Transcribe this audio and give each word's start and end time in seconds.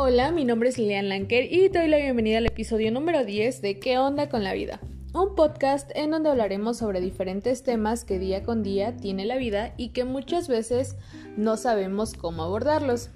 Hola, 0.00 0.30
mi 0.30 0.44
nombre 0.44 0.68
es 0.68 0.78
Lilian 0.78 1.08
Lanker 1.08 1.52
y 1.52 1.70
te 1.70 1.80
doy 1.80 1.88
la 1.88 1.96
bienvenida 1.96 2.38
al 2.38 2.46
episodio 2.46 2.92
número 2.92 3.24
10 3.24 3.60
de 3.62 3.80
¿Qué 3.80 3.98
onda 3.98 4.28
con 4.28 4.44
la 4.44 4.52
vida? 4.54 4.80
Un 5.12 5.34
podcast 5.34 5.90
en 5.96 6.12
donde 6.12 6.28
hablaremos 6.28 6.76
sobre 6.78 7.00
diferentes 7.00 7.64
temas 7.64 8.04
que 8.04 8.20
día 8.20 8.44
con 8.44 8.62
día 8.62 8.96
tiene 8.96 9.26
la 9.26 9.36
vida 9.36 9.74
y 9.76 9.88
que 9.88 10.04
muchas 10.04 10.46
veces 10.46 10.94
no 11.36 11.56
sabemos 11.56 12.14
cómo 12.14 12.44
abordarlos. 12.44 13.10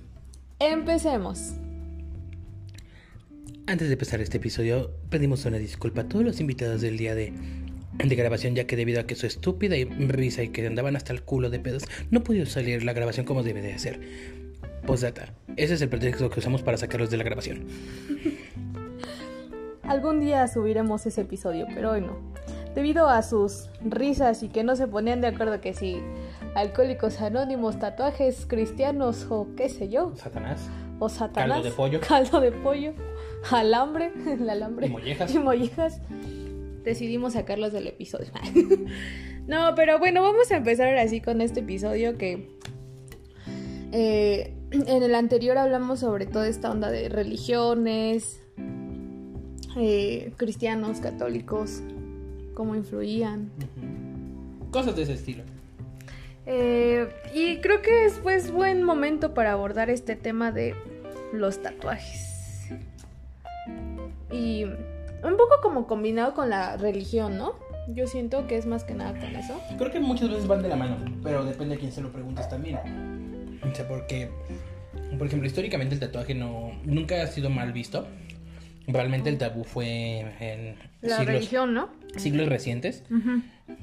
Empecemos. 0.58 1.52
Antes 3.68 3.86
de 3.86 3.92
empezar 3.92 4.20
este 4.20 4.38
episodio, 4.38 4.90
pedimos 5.08 5.44
una 5.44 5.58
disculpa 5.58 6.00
a 6.00 6.08
todos 6.08 6.24
los 6.24 6.40
invitados 6.40 6.80
del 6.80 6.98
día 6.98 7.14
de, 7.14 7.32
grabación, 7.96 8.56
ya 8.56 8.66
que 8.66 8.74
debido 8.74 9.00
a 9.00 9.06
que 9.06 9.14
su 9.14 9.26
estúpida 9.26 9.76
y 9.76 9.84
risa 9.84 10.42
y 10.42 10.48
que 10.48 10.66
andaban 10.66 10.96
hasta 10.96 11.12
el 11.12 11.22
culo 11.22 11.48
de 11.48 11.60
pedos, 11.60 11.84
no 12.10 12.24
pudo 12.24 12.44
salir 12.44 12.82
la 12.82 12.92
grabación 12.92 13.24
como 13.24 13.44
debe 13.44 13.62
de 13.62 13.78
ser. 13.78 14.41
Postdata, 14.86 15.32
ese 15.56 15.74
es 15.74 15.82
el 15.82 15.88
pretexto 15.88 16.28
que 16.30 16.40
usamos 16.40 16.62
para 16.62 16.76
sacarlos 16.76 17.10
de 17.10 17.16
la 17.16 17.24
grabación. 17.24 17.66
Algún 19.82 20.20
día 20.20 20.46
subiremos 20.48 21.06
ese 21.06 21.22
episodio, 21.22 21.66
pero 21.74 21.92
hoy 21.92 22.00
no. 22.00 22.16
Debido 22.74 23.08
a 23.08 23.22
sus 23.22 23.68
risas 23.84 24.42
y 24.42 24.48
que 24.48 24.64
no 24.64 24.76
se 24.76 24.86
ponían 24.86 25.20
de 25.20 25.26
acuerdo 25.26 25.60
que 25.60 25.74
si 25.74 26.00
alcohólicos 26.54 27.20
anónimos, 27.20 27.78
tatuajes 27.78 28.46
cristianos 28.46 29.26
o 29.28 29.48
qué 29.56 29.68
sé 29.68 29.88
yo. 29.88 30.14
Satanás. 30.16 30.70
O 30.98 31.08
Satanás. 31.08 31.56
Caldo 31.56 31.68
de 31.68 31.76
pollo. 31.76 32.00
Caldo 32.00 32.40
de 32.40 32.52
pollo. 32.52 32.94
Alambre. 33.50 34.12
El 34.26 34.48
alambre. 34.48 34.86
Y 34.86 34.90
mollejas. 34.90 35.34
Y 35.34 35.38
mollejas. 35.38 36.00
Decidimos 36.84 37.34
sacarlos 37.34 37.72
del 37.72 37.88
episodio. 37.88 38.28
no, 39.46 39.74
pero 39.74 39.98
bueno, 39.98 40.22
vamos 40.22 40.50
a 40.50 40.56
empezar 40.56 40.96
así 40.96 41.20
con 41.20 41.40
este 41.40 41.60
episodio 41.60 42.16
que... 42.16 42.48
eh, 43.92 44.54
en 44.70 45.02
el 45.02 45.14
anterior 45.14 45.58
hablamos 45.58 46.00
sobre 46.00 46.26
toda 46.26 46.48
esta 46.48 46.70
onda 46.70 46.90
de 46.90 47.08
religiones, 47.08 48.42
eh, 49.76 50.32
cristianos, 50.36 51.00
católicos, 51.00 51.82
cómo 52.54 52.74
influían. 52.74 53.50
Cosas 54.70 54.96
de 54.96 55.02
ese 55.02 55.12
estilo. 55.12 55.44
Eh, 56.46 57.08
y 57.34 57.58
creo 57.58 57.82
que 57.82 58.06
es 58.06 58.18
pues 58.20 58.50
buen 58.50 58.82
momento 58.82 59.34
para 59.34 59.52
abordar 59.52 59.90
este 59.90 60.16
tema 60.16 60.50
de 60.50 60.74
los 61.32 61.62
tatuajes. 61.62 62.70
Y 64.30 64.64
un 64.64 65.36
poco 65.36 65.56
como 65.62 65.86
combinado 65.86 66.34
con 66.34 66.48
la 66.48 66.76
religión, 66.78 67.36
¿no? 67.36 67.54
Yo 67.88 68.06
siento 68.06 68.46
que 68.46 68.56
es 68.56 68.66
más 68.66 68.84
que 68.84 68.94
nada 68.94 69.12
con 69.12 69.36
eso. 69.36 69.60
Creo 69.76 69.90
que 69.90 70.00
muchas 70.00 70.30
veces 70.30 70.46
van 70.46 70.62
de 70.62 70.68
la 70.68 70.76
mano, 70.76 70.96
pero 71.22 71.44
depende 71.44 71.74
a 71.74 71.78
quién 71.78 71.92
se 71.92 72.00
lo 72.00 72.10
preguntes 72.10 72.48
también. 72.48 72.78
O 73.70 73.74
sea, 73.74 73.86
porque, 73.88 74.28
por 75.18 75.26
ejemplo, 75.26 75.46
históricamente 75.46 75.94
el 75.94 76.00
tatuaje 76.00 76.34
no, 76.34 76.72
nunca 76.84 77.22
ha 77.22 77.26
sido 77.26 77.50
mal 77.50 77.72
visto. 77.72 78.06
Realmente 78.88 79.28
el 79.30 79.38
tabú 79.38 79.62
fue 79.64 80.20
en 80.40 80.74
La 81.00 81.18
siglos, 81.18 81.34
religión, 81.34 81.72
¿no? 81.74 81.88
siglos 82.16 82.48
recientes. 82.48 83.04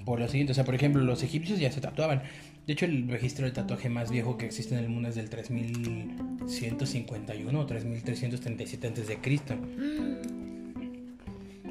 Por 0.05 0.19
lo 0.19 0.27
siguiente, 0.27 0.51
o 0.51 0.55
sea, 0.55 0.65
por 0.65 0.75
ejemplo, 0.75 1.01
los 1.01 1.23
egipcios 1.23 1.57
ya 1.59 1.71
se 1.71 1.79
tatuaban. 1.79 2.21
De 2.67 2.73
hecho, 2.73 2.83
el 2.85 3.07
registro 3.07 3.45
de 3.45 3.51
tatuaje 3.51 3.87
más 3.89 4.11
viejo 4.11 4.37
que 4.37 4.45
existe 4.45 4.75
en 4.75 4.83
el 4.83 4.89
mundo 4.89 5.07
es 5.09 5.15
del 5.15 5.29
3151 5.29 7.59
o 7.59 7.65
3337 7.65 8.87
antes 8.87 9.07
de 9.07 9.17
Cristo. 9.19 9.55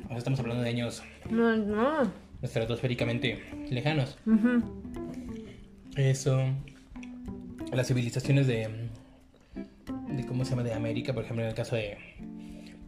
O 0.06 0.08
sea, 0.08 0.16
estamos 0.18 0.40
hablando 0.40 0.62
de 0.62 0.70
años 0.70 1.02
No, 1.30 1.54
no. 1.56 2.10
estratosféricamente 2.42 3.40
lejanos. 3.70 4.16
Eso. 5.96 6.42
Las 7.72 7.88
civilizaciones 7.88 8.46
de. 8.46 8.68
de 10.10 10.26
¿Cómo 10.26 10.44
se 10.44 10.50
llama? 10.50 10.62
De 10.62 10.72
América, 10.72 11.12
por 11.12 11.24
ejemplo, 11.24 11.42
en 11.44 11.50
el 11.50 11.54
caso 11.54 11.76
de 11.76 11.96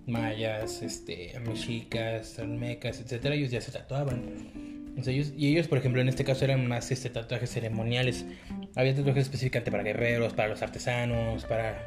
mayas, 0.07 0.83
este, 0.83 1.39
mexicas, 1.47 2.39
olmecas, 2.39 3.01
etcétera, 3.01 3.35
ellos 3.35 3.51
ya 3.51 3.61
se 3.61 3.71
tatuaban. 3.73 4.81
Ellos, 5.07 5.33
y 5.37 5.49
ellos, 5.49 5.69
por 5.69 5.79
ejemplo, 5.79 6.01
en 6.01 6.09
este 6.09 6.25
caso 6.25 6.45
eran 6.45 6.67
más 6.67 6.91
este, 6.91 7.11
tatuajes 7.11 7.51
ceremoniales. 7.51 8.27
Había 8.75 8.95
tatuajes 8.95 9.25
específicamente 9.25 9.71
para 9.71 9.83
guerreros, 9.83 10.33
para 10.35 10.49
los 10.49 10.63
artesanos, 10.63 11.45
para 11.45 11.79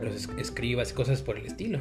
los 0.00 0.14
es- 0.14 0.28
escribas 0.38 0.90
y 0.90 0.94
cosas 0.94 1.22
por 1.22 1.38
el 1.38 1.46
estilo. 1.46 1.80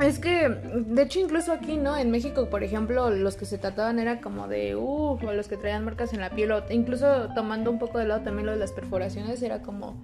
Es 0.00 0.18
que, 0.18 0.48
de 0.48 1.02
hecho, 1.02 1.20
incluso 1.20 1.52
aquí, 1.52 1.76
¿no? 1.76 1.96
En 1.96 2.10
México, 2.10 2.48
por 2.48 2.62
ejemplo, 2.62 3.10
los 3.10 3.36
que 3.36 3.44
se 3.44 3.58
tatuaban 3.58 3.98
era 3.98 4.20
como 4.20 4.48
de, 4.48 4.74
uff, 4.76 5.22
o 5.22 5.32
los 5.32 5.46
que 5.48 5.56
traían 5.56 5.84
marcas 5.84 6.14
en 6.14 6.20
la 6.20 6.30
piel, 6.30 6.50
o 6.52 6.62
incluso 6.70 7.28
tomando 7.34 7.70
un 7.70 7.78
poco 7.78 7.98
de 7.98 8.06
lado 8.06 8.22
también 8.22 8.46
lo 8.46 8.52
de 8.52 8.58
las 8.58 8.72
perforaciones, 8.72 9.42
era 9.42 9.60
como 9.62 10.02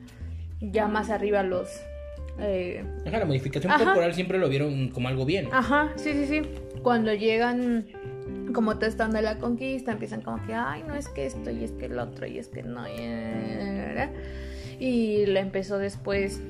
ya 0.60 0.86
más 0.86 1.08
arriba 1.10 1.42
los... 1.42 1.68
eh, 2.38 2.84
Ajá, 3.06 3.18
la 3.20 3.24
modificación 3.24 3.72
Ajá. 3.72 3.84
corporal 3.84 4.12
siempre 4.14 4.38
lo 4.38 4.48
vieron 4.48 4.88
como 4.90 5.08
algo 5.08 5.24
bien. 5.24 5.48
Ajá, 5.52 5.92
sí, 5.96 6.12
sí, 6.12 6.26
sí. 6.26 6.42
Cuando 6.82 7.14
llegan 7.14 7.86
como 8.52 8.76
todo 8.76 8.86
esta 8.88 9.06
onda 9.06 9.18
de 9.18 9.24
la 9.24 9.38
conquista, 9.38 9.92
empiezan 9.92 10.20
como 10.20 10.44
que, 10.46 10.54
ay, 10.54 10.82
no 10.86 10.94
es 10.94 11.08
que 11.08 11.26
esto, 11.26 11.50
y 11.50 11.64
es 11.64 11.72
que 11.72 11.86
el 11.86 11.98
otro, 11.98 12.26
y 12.26 12.38
es 12.38 12.48
que 12.48 12.62
no. 12.62 12.86
Y, 12.88 14.84
y 14.84 15.26
le 15.26 15.40
empezó 15.40 15.78
después, 15.78 16.40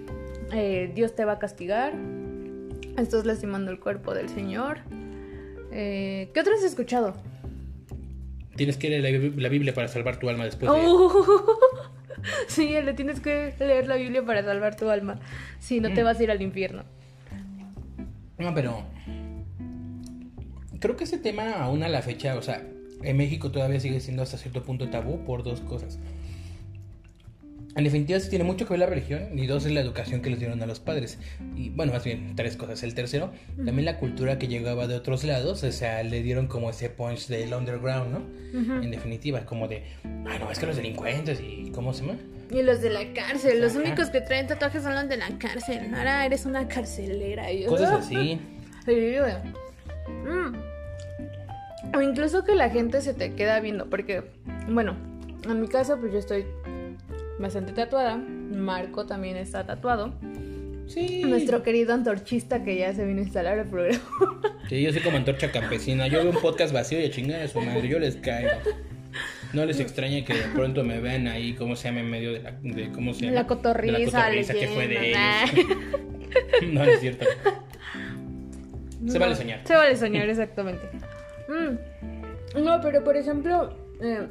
eh, 0.53 0.91
Dios 0.95 1.15
te 1.15 1.25
va 1.25 1.33
a 1.35 1.39
castigar, 1.39 1.95
estás 3.03 3.25
lastimando 3.27 3.71
el 3.71 3.79
cuerpo 3.81 4.15
del 4.15 4.29
Señor. 4.29 4.79
Eh, 5.73 6.31
¿Qué 6.33 6.41
otro 6.41 6.55
has 6.55 6.63
escuchado? 6.63 7.15
Tienes 8.57 8.77
que 8.77 8.89
leer 8.89 9.03
la, 9.03 9.11
Bib- 9.11 9.37
la 9.37 9.49
Biblia 9.49 9.75
para 9.75 9.89
salvar 9.89 10.19
tu 10.19 10.29
alma 10.29 10.45
después 10.45 10.71
de... 10.73 10.79
Oh. 10.79 11.59
sí, 12.49 12.69
le 12.81 12.95
tienes 12.95 13.21
que 13.21 13.53
leer 13.59 13.87
la 13.87 13.97
Biblia 13.97 14.25
para 14.25 14.43
salvar 14.43 14.77
tu 14.77 14.89
alma. 14.89 15.21
Si 15.59 15.81
no 15.81 15.93
te 15.93 16.03
vas 16.03 16.19
a 16.19 16.23
ir 16.23 16.31
al 16.31 16.41
infierno. 16.41 16.85
No, 18.39 18.55
pero 18.55 18.83
creo 20.81 20.97
que 20.97 21.05
ese 21.05 21.19
tema 21.19 21.53
aún 21.63 21.83
a 21.83 21.89
la 21.89 22.03
fecha, 22.03 22.37
o 22.37 22.43
sea, 22.43 22.63
en 23.03 23.17
México 23.17 23.51
todavía 23.51 23.81
sigue 23.81 24.01
siendo 24.01 24.23
hasta 24.23 24.39
cierto 24.39 24.63
punto 24.63 24.89
tabú 24.89 25.25
por 25.25 25.43
dos 25.43 25.61
cosas. 25.61 25.99
En 27.77 27.85
definitiva, 27.85 28.19
sí 28.19 28.31
tiene 28.31 28.45
mucho 28.45 28.65
que 28.65 28.73
ver 28.73 28.81
la 28.81 28.87
religión 28.87 29.39
y 29.39 29.47
dos 29.47 29.67
es 29.67 29.73
la 29.73 29.81
educación 29.81 30.23
que 30.23 30.31
les 30.31 30.39
dieron 30.39 30.63
a 30.63 30.67
los 30.67 30.81
padres. 30.81 31.19
Y 31.55 31.69
bueno, 31.69 31.93
más 31.93 32.05
bien 32.05 32.35
tres 32.35 32.57
cosas. 32.57 32.83
El 32.83 32.95
tercero, 32.95 33.33
también 33.57 33.85
la 33.85 33.99
cultura 33.99 34.39
que 34.39 34.49
llegaba 34.49 34.87
de 34.87 34.95
otros 34.95 35.25
lados, 35.25 35.63
o 35.63 35.71
sea, 35.73 36.03
le 36.03 36.23
dieron 36.23 36.47
como 36.47 36.71
ese 36.71 36.89
punch 36.89 37.29
del 37.29 37.53
underground, 37.53 38.13
¿no? 38.13 38.83
En 38.83 38.91
definitiva, 38.91 39.45
como 39.45 39.69
de, 39.69 39.83
ah, 40.05 40.39
no, 40.41 40.51
es 40.51 40.59
que 40.59 40.65
los 40.67 40.77
delincuentes 40.77 41.39
y 41.41 41.71
¿cómo 41.75 41.93
se 41.93 42.07
llama? 42.07 42.19
Y 42.51 42.63
los 42.63 42.81
de 42.81 42.89
la 42.89 43.13
cárcel, 43.13 43.61
los 43.61 43.73
Ajá. 43.73 43.81
únicos 43.81 44.09
que 44.09 44.23
traen 44.23 44.47
tatuajes 44.47 44.83
son 44.83 44.95
los 44.95 45.09
de 45.09 45.19
la 45.19 45.29
cárcel. 45.39 45.95
Ahora 45.95 46.25
eres 46.25 46.47
una 46.47 46.67
carcelera. 46.69 47.53
Y 47.53 47.65
yo, 47.65 47.69
Cosas 47.69 47.93
así. 47.93 48.41
Sí. 48.87 49.17
Mm. 50.25 50.55
O 51.97 52.01
incluso 52.01 52.45
que 52.45 52.55
la 52.55 52.71
gente 52.71 53.01
se 53.01 53.15
te 53.15 53.35
queda 53.35 53.59
viendo, 53.59 53.91
porque, 53.91 54.23
bueno, 54.69 54.97
en 55.45 55.61
mi 55.61 55.67
caso, 55.67 55.99
pues 55.99 56.13
yo 56.13 56.21
estoy 56.21 56.47
bastante 57.39 57.73
tatuada. 57.73 58.17
Marco 58.17 59.07
también 59.07 59.37
está 59.37 59.65
tatuado. 59.65 60.15
Sí. 60.87 61.23
Nuestro 61.25 61.63
querido 61.63 61.95
antorchista 61.95 62.63
que 62.63 62.77
ya 62.77 62.93
se 62.93 63.05
vino 63.05 63.21
a 63.21 63.25
instalar 63.25 63.59
el 63.59 63.69
programa. 63.69 64.01
Sí, 64.69 64.83
yo 64.83 64.93
soy 64.93 65.01
como 65.01 65.17
antorcha 65.17 65.53
campesina. 65.53 66.09
Yo 66.09 66.19
veo 66.25 66.31
un 66.33 66.41
podcast 66.41 66.75
vacío 66.75 67.01
y 67.01 67.05
a 67.05 67.11
chingar 67.11 67.41
a 67.41 67.47
su 67.47 67.61
madre. 67.61 67.87
Yo 67.87 68.01
les 68.01 68.17
caigo. 68.17 68.51
No 69.53 69.65
les 69.65 69.79
extraña 69.79 70.25
que 70.25 70.35
de 70.35 70.43
pronto 70.55 70.83
me 70.83 70.99
vean 70.99 71.29
ahí, 71.29 71.55
¿cómo 71.55 71.77
se 71.77 71.87
llama? 71.87 72.01
En 72.01 72.11
medio 72.11 72.33
de 72.33 72.41
la. 72.41 72.51
De, 72.61 72.91
¿Cómo 72.91 73.15
se 73.15 73.27
llama? 73.27 73.35
La 73.35 73.47
cotorriza, 73.47 73.95
De 73.95 74.03
la 74.03 74.11
cotorriza 74.11 74.55
que 74.55 74.67
fue 74.67 74.89
de 74.89 75.11
ellos. 75.11 75.69
no, 76.73 76.85
no 76.85 76.85
es 76.85 77.01
cierto. 77.01 77.27
Se 79.07 79.19
vale 79.21 79.37
soñar. 79.37 79.61
Se 79.65 79.75
vale 79.75 79.97
soñar, 79.97 80.29
exactamente. 80.29 80.89
Mm. 81.49 82.65
No, 82.65 82.81
pero 82.81 83.05
por 83.05 83.17
ejemplo, 83.17 83.77
eh, 84.01 84.27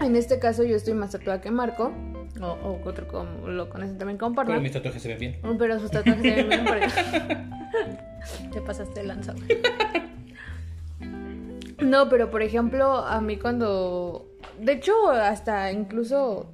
en 0.00 0.16
este 0.16 0.38
caso 0.38 0.64
yo 0.64 0.76
estoy 0.76 0.94
más 0.94 1.10
tatuada 1.12 1.40
que 1.40 1.50
Marco. 1.50 1.92
O, 2.40 2.46
o 2.46 2.80
otro 2.88 3.06
como 3.08 3.48
lo 3.48 3.68
conocen 3.68 3.98
también 3.98 4.16
como 4.16 4.34
Parma. 4.34 4.52
Pero 4.52 4.62
mis 4.62 4.72
tatuajes 4.72 5.02
se 5.02 5.08
ven 5.08 5.18
bien. 5.18 5.36
Oh, 5.42 5.56
Pero 5.58 5.78
sus 5.78 5.90
tatuajes 5.90 6.22
se 6.22 6.30
ven 6.36 6.48
bien 6.48 6.64
porque... 6.64 6.88
Te 8.52 8.60
pasaste 8.60 9.00
de 9.00 9.06
lanza. 9.06 9.32
güey. 9.34 9.58
No, 11.80 12.08
pero 12.08 12.30
por 12.30 12.42
ejemplo, 12.42 12.96
a 12.98 13.20
mí 13.20 13.36
cuando... 13.36 14.26
De 14.60 14.72
hecho, 14.72 15.10
hasta 15.10 15.72
incluso 15.72 16.50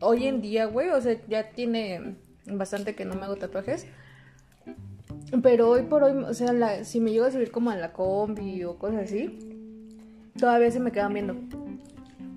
hoy 0.00 0.26
en 0.26 0.40
día, 0.40 0.66
güey, 0.66 0.90
o 0.90 1.00
sea, 1.00 1.16
ya 1.28 1.50
tiene 1.50 2.14
bastante 2.46 2.94
que 2.94 3.04
no 3.04 3.14
me 3.14 3.22
hago 3.24 3.36
tatuajes. 3.36 3.86
Pero 5.42 5.68
hoy 5.70 5.82
por 5.82 6.04
hoy, 6.04 6.12
o 6.24 6.34
sea, 6.34 6.52
la- 6.52 6.84
si 6.84 7.00
me 7.00 7.10
llego 7.10 7.24
a 7.24 7.30
subir 7.30 7.50
como 7.50 7.70
a 7.70 7.76
la 7.76 7.92
combi 7.92 8.62
o 8.64 8.76
cosas 8.76 9.04
así, 9.04 9.38
todavía 10.38 10.70
se 10.70 10.78
me 10.80 10.92
quedan 10.92 11.12
viendo. 11.14 11.36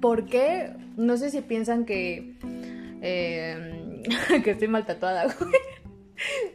¿Por 0.05 0.25
qué? 0.25 0.69
No 0.97 1.17
sé 1.17 1.29
si 1.31 1.41
piensan 1.41 1.85
que... 1.85 2.35
eh, 3.01 4.03
que 4.43 4.51
estoy 4.51 4.67
mal 4.67 4.85
tatuada, 4.85 5.23
güey. 5.39 5.51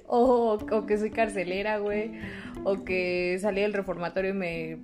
O, 0.06 0.58
o 0.70 0.86
que 0.86 0.98
soy 0.98 1.10
carcelera, 1.10 1.78
güey. 1.78 2.12
O 2.64 2.84
que 2.84 3.36
salí 3.40 3.60
del 3.62 3.72
reformatorio 3.72 4.30
y 4.30 4.34
me. 4.34 4.78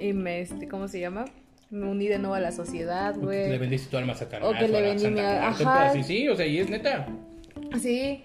Y 0.00 0.12
me, 0.12 0.40
este, 0.40 0.66
¿cómo 0.68 0.88
se 0.88 1.00
llama? 1.00 1.24
Me 1.70 1.86
uní 1.86 2.06
de 2.08 2.18
nuevo 2.18 2.34
a 2.34 2.40
la 2.40 2.52
sociedad, 2.52 3.14
Le 3.16 3.20
güey. 3.20 3.58
vendiste 3.58 3.90
tu 3.90 3.96
alma 3.96 4.12
a 4.12 4.16
Satanás. 4.16 4.48
O 4.48 4.52
que 4.58 4.68
le 4.68 4.82
vendí 4.82 5.08
mi- 5.10 5.20
ajá. 5.20 5.90
Sí, 5.92 6.02
sí, 6.02 6.28
o 6.28 6.36
sea, 6.36 6.46
y 6.46 6.58
es 6.58 6.70
neta. 6.70 7.06
Sí, 7.80 8.22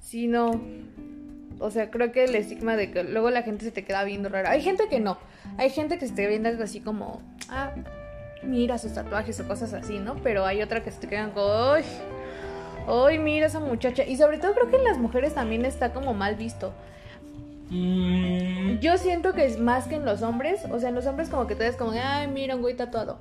sí, 0.00 0.26
no. 0.26 0.60
O 1.60 1.70
sea, 1.70 1.90
creo 1.90 2.12
que 2.12 2.24
el 2.24 2.34
estigma 2.34 2.76
de 2.76 2.90
que 2.90 3.04
luego 3.04 3.30
la 3.30 3.42
gente 3.42 3.64
se 3.64 3.70
te 3.72 3.84
queda 3.84 4.04
viendo 4.04 4.28
rara. 4.28 4.50
Hay 4.50 4.60
gente 4.62 4.84
que 4.88 5.00
no. 5.00 5.18
Hay 5.58 5.70
gente 5.70 5.98
que 5.98 6.06
se 6.06 6.14
te 6.14 6.26
viendo 6.26 6.48
así 6.62 6.80
como, 6.80 7.22
ah, 7.48 7.72
mira 8.46 8.78
sus 8.78 8.92
tatuajes 8.94 9.38
o 9.40 9.48
cosas 9.48 9.72
así, 9.72 9.98
¿no? 9.98 10.16
Pero 10.22 10.44
hay 10.44 10.62
otra 10.62 10.82
que 10.82 10.90
se 10.90 11.00
te 11.00 11.08
quedan 11.08 11.30
como, 11.32 11.52
¡ay! 11.52 11.84
¡Ay, 12.86 13.18
mira 13.18 13.46
esa 13.46 13.60
muchacha! 13.60 14.04
Y 14.04 14.16
sobre 14.16 14.38
todo 14.38 14.54
creo 14.54 14.70
que 14.70 14.76
en 14.76 14.84
las 14.84 14.98
mujeres 14.98 15.34
también 15.34 15.64
está 15.64 15.92
como 15.92 16.14
mal 16.14 16.36
visto. 16.36 16.72
Mm, 17.70 18.78
Yo 18.80 18.98
siento 18.98 19.32
que 19.32 19.46
es 19.46 19.58
más 19.58 19.86
que 19.86 19.94
en 19.96 20.04
los 20.04 20.22
hombres. 20.22 20.60
O 20.70 20.78
sea, 20.78 20.90
en 20.90 20.94
los 20.94 21.06
hombres 21.06 21.28
como 21.28 21.46
que 21.46 21.54
te 21.54 21.64
ves 21.64 21.76
como, 21.76 21.92
ay, 21.92 22.28
mira 22.28 22.54
un 22.56 22.62
güey 22.62 22.76
tatuado. 22.76 23.18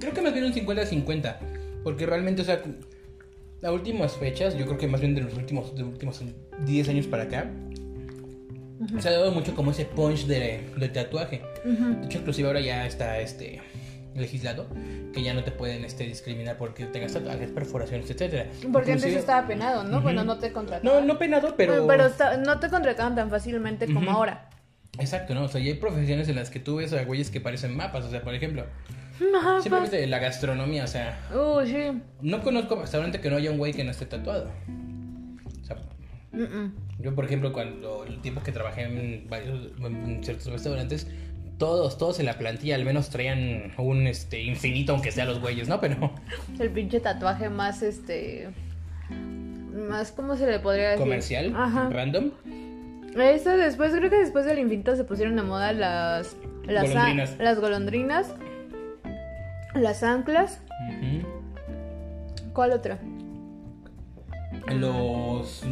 creo 0.00 0.12
que 0.12 0.20
más 0.20 0.32
bien 0.32 0.44
un 0.44 0.52
50-50. 0.52 1.36
Porque 1.82 2.04
realmente, 2.04 2.42
o 2.42 2.44
sea, 2.44 2.62
las 3.60 3.72
últimas 3.72 4.16
fechas, 4.16 4.56
yo 4.56 4.66
creo 4.66 4.76
que 4.78 4.86
más 4.86 5.00
bien 5.00 5.14
de 5.14 5.22
los 5.22 5.34
últimos, 5.34 5.74
de 5.74 5.82
los 5.82 5.90
últimos 5.92 6.22
10 6.64 6.88
años 6.88 7.06
para 7.06 7.22
acá, 7.24 7.50
se 8.98 9.08
ha 9.08 9.12
dado 9.12 9.32
mucho 9.32 9.54
como 9.54 9.70
ese 9.70 9.86
punch 9.86 10.26
de, 10.26 10.68
de 10.76 10.88
tatuaje. 10.88 11.42
De 11.64 12.04
hecho, 12.06 12.18
inclusive 12.18 12.46
ahora 12.48 12.60
ya 12.60 12.86
está 12.86 13.18
este 13.20 13.60
legislado 14.16 14.66
que 15.12 15.22
ya 15.22 15.34
no 15.34 15.44
te 15.44 15.50
pueden 15.52 15.84
este, 15.84 16.04
discriminar 16.04 16.56
porque 16.56 16.84
tengas 16.86 17.12
tatuajes, 17.12 17.50
perforaciones, 17.50 18.10
etcétera. 18.10 18.46
Porque 18.72 18.92
antes 18.92 19.06
Inclusive- 19.06 19.18
estaba 19.20 19.46
penado, 19.46 19.84
¿no? 19.84 19.96
Ujú. 19.96 20.02
Bueno, 20.04 20.24
no 20.24 20.38
te 20.38 20.52
contrataban. 20.52 21.00
No, 21.06 21.12
no 21.14 21.18
penado, 21.18 21.54
pero... 21.56 21.86
Pero, 21.86 22.08
no 22.44 22.58
te 22.60 22.68
contrataban 22.68 23.14
tan 23.14 23.30
fácilmente 23.30 23.92
como 23.92 24.10
ahora. 24.10 24.50
Exacto, 24.98 25.34
¿no? 25.34 25.44
O 25.44 25.48
sea, 25.48 25.60
y 25.60 25.68
hay 25.68 25.74
profesiones 25.74 26.28
en 26.28 26.36
las 26.36 26.48
que 26.50 26.58
tú 26.60 26.76
ves 26.76 26.92
a 26.92 27.04
güeyes 27.04 27.30
que 27.30 27.40
parecen 27.40 27.76
mapas. 27.76 28.04
O 28.06 28.10
sea, 28.10 28.22
por 28.22 28.34
ejemplo, 28.34 28.64
Mapas. 29.32 29.62
simplemente 29.62 30.06
la 30.06 30.18
gastronomía, 30.18 30.84
o 30.84 30.86
sea, 30.86 31.18
Uy, 31.34 31.66
sí. 31.66 32.02
no 32.22 32.42
conozco 32.42 32.76
restaurante 32.76 33.20
que 33.20 33.28
no 33.30 33.36
haya 33.36 33.50
un 33.50 33.58
güey 33.58 33.72
que 33.74 33.84
no 33.84 33.90
esté 33.90 34.06
tatuado. 34.06 34.50
O 35.62 35.64
sea, 35.66 35.76
Mm-mm. 36.32 36.72
yo, 36.98 37.14
por 37.14 37.24
ejemplo, 37.26 37.52
cuando 37.52 38.04
el 38.04 38.20
tiempo 38.22 38.42
que 38.42 38.52
trabajé 38.52 38.82
en 38.84 39.26
varios, 39.28 39.70
en 39.84 40.22
ciertos 40.24 40.46
restaurantes, 40.46 41.06
todos, 41.58 41.96
todos 41.98 42.20
en 42.20 42.26
la 42.26 42.34
plantilla 42.38 42.74
al 42.74 42.84
menos 42.84 43.08
traían 43.10 43.72
un 43.78 44.06
este 44.06 44.42
infinito, 44.42 44.92
aunque 44.92 45.10
sea 45.12 45.24
los 45.24 45.40
güeyes, 45.40 45.68
¿no? 45.68 45.80
Pero 45.80 46.12
El 46.58 46.70
pinche 46.70 47.00
tatuaje 47.00 47.48
más, 47.48 47.82
este... 47.82 48.48
Más, 49.10 50.10
¿cómo 50.12 50.36
se 50.36 50.46
le 50.46 50.58
podría 50.58 50.90
decir? 50.90 51.02
comercial, 51.04 51.52
Ajá. 51.56 51.88
random. 51.90 52.30
Eso 53.18 53.50
después, 53.56 53.92
creo 53.94 54.10
que 54.10 54.16
después 54.16 54.44
del 54.46 54.58
infinito 54.58 54.94
se 54.96 55.04
pusieron 55.04 55.36
de 55.36 55.42
moda 55.42 55.72
las... 55.72 56.36
Las 56.66 56.88
Golondrinas. 56.88 57.36
a- 57.38 57.42
las 57.42 57.60
golondrinas. 57.60 58.34
Las 59.74 60.02
anclas. 60.02 60.60
¿Cuál 62.52 62.72
otra? 62.72 62.98
Los 64.74 65.62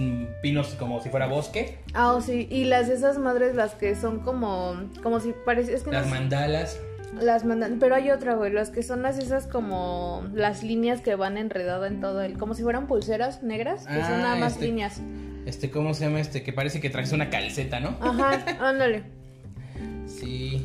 pinos 0.43 0.69
como 0.79 1.01
si 1.03 1.09
fuera 1.09 1.27
bosque, 1.27 1.79
Ah, 1.95 2.13
oh, 2.13 2.21
sí. 2.21 2.47
Y 2.51 2.65
las 2.65 2.89
esas 2.89 3.19
madres, 3.19 3.55
las 3.55 3.75
que 3.75 3.95
son 3.97 4.21
como... 4.21 4.75
Como 5.03 5.21
si 5.21 5.35
parece... 5.45 5.75
Es 5.75 5.83
que 5.83 5.91
las 5.91 6.09
mandalas. 6.09 6.79
Las 7.21 7.45
mandan, 7.45 7.79
pero 7.79 7.95
hay 7.95 8.11
otra, 8.11 8.35
güey, 8.35 8.53
las 8.53 8.71
que 8.71 8.83
son 8.83 9.03
las 9.03 9.19
esas 9.19 9.47
como 9.47 10.27
las 10.35 10.65
líneas 10.65 11.01
que 11.01 11.15
van 11.15 11.39
enredadas 11.39 11.91
en 11.93 12.01
todo 12.01 12.23
el, 12.23 12.37
como 12.39 12.55
si 12.55 12.63
fueran 12.65 12.89
pulseras 12.89 13.43
negras, 13.45 13.87
que 13.87 13.95
son 14.03 14.15
Ah, 14.15 14.19
nada 14.19 14.37
más 14.37 14.55
este- 14.55 14.67
líneas. 14.67 15.01
Este, 15.47 15.71
¿cómo 15.71 15.95
se 15.95 16.07
llama 16.07 16.21
este? 16.21 16.43
Que 16.43 16.53
parece 16.53 16.81
que 16.81 16.91
traes 16.91 17.13
una 17.13 17.31
calceta, 17.31 17.79
¿no? 17.79 17.97
Ajá, 18.01 18.41
ándale. 18.61 19.05
Sí. 20.07 20.64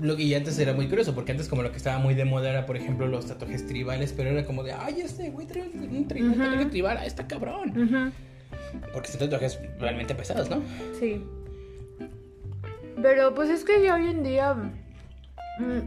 Lo 0.00 0.16
que 0.16 0.22
y 0.24 0.34
antes 0.34 0.58
era 0.58 0.72
muy 0.74 0.88
curioso, 0.88 1.14
porque 1.14 1.32
antes 1.32 1.48
como 1.48 1.62
lo 1.62 1.70
que 1.70 1.76
estaba 1.78 1.98
muy 1.98 2.14
de 2.14 2.24
moda 2.24 2.50
era, 2.50 2.66
por 2.66 2.76
ejemplo, 2.76 3.06
los 3.06 3.26
tatuajes 3.26 3.66
tribales, 3.66 4.12
pero 4.16 4.30
era 4.30 4.44
como 4.44 4.62
de, 4.62 4.72
ay, 4.72 5.00
este 5.00 5.30
güey 5.30 5.46
trae 5.46 5.62
un, 5.68 6.06
tri- 6.08 6.20
un 6.22 6.30
Ujú. 6.30 6.38
tatuaje 6.38 6.66
tribal, 6.66 6.96
ah, 7.00 7.06
está 7.06 7.26
cabrón. 7.26 7.70
Ujú, 7.70 8.12
Porque 8.92 9.08
son 9.08 9.20
tatuajes 9.20 9.58
realmente 9.78 10.14
pesados, 10.14 10.50
¿no? 10.50 10.62
Sí. 10.98 11.24
Pero 13.00 13.34
pues 13.34 13.48
es 13.50 13.64
que 13.64 13.82
ya 13.82 13.94
hoy 13.94 14.08
en 14.08 14.22
día. 14.24 14.54
mm, 15.58 15.80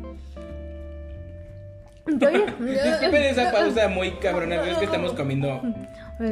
ya 2.17 2.27
hoy- 2.29 2.43
Disculpen 2.71 3.23
esa 3.23 3.51
pausa 3.51 3.87
muy 3.87 4.11
cabrona, 4.13 4.57
pero 4.61 4.71
es 4.73 4.77
que 4.77 4.85
estamos 4.85 5.13
comiendo. 5.13 5.61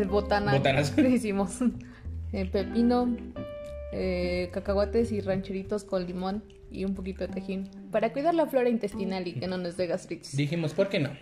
Botana. 0.07 0.53
Botanas. 0.53 0.91
que 0.91 1.09
hicimos. 1.09 1.59
Eh, 2.31 2.45
pepino, 2.45 3.15
eh, 3.91 4.49
cacahuates 4.53 5.11
y 5.11 5.19
rancheritos 5.19 5.83
con 5.83 6.05
limón 6.05 6.43
y 6.71 6.85
un 6.85 6.95
poquito 6.95 7.25
de 7.25 7.33
tajín. 7.33 7.69
Para 7.91 8.11
cuidar 8.13 8.35
la 8.35 8.45
flora 8.45 8.69
intestinal 8.69 9.27
y 9.27 9.33
que 9.33 9.47
no 9.47 9.57
nos 9.57 9.77
dé 9.77 9.87
gastritis. 9.87 10.35
Dijimos, 10.35 10.73
¿por 10.73 10.89
qué 10.89 10.99
no? 10.99 11.09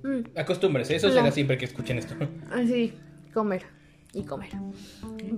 Mm, 0.00 0.38
Acostúmbrese, 0.38 0.94
eso 0.94 1.10
será 1.10 1.32
siempre 1.32 1.58
que 1.58 1.64
escuchen 1.64 1.98
esto. 1.98 2.14
Así, 2.52 2.92
comer 3.34 3.64
y 4.14 4.22
comer. 4.22 4.50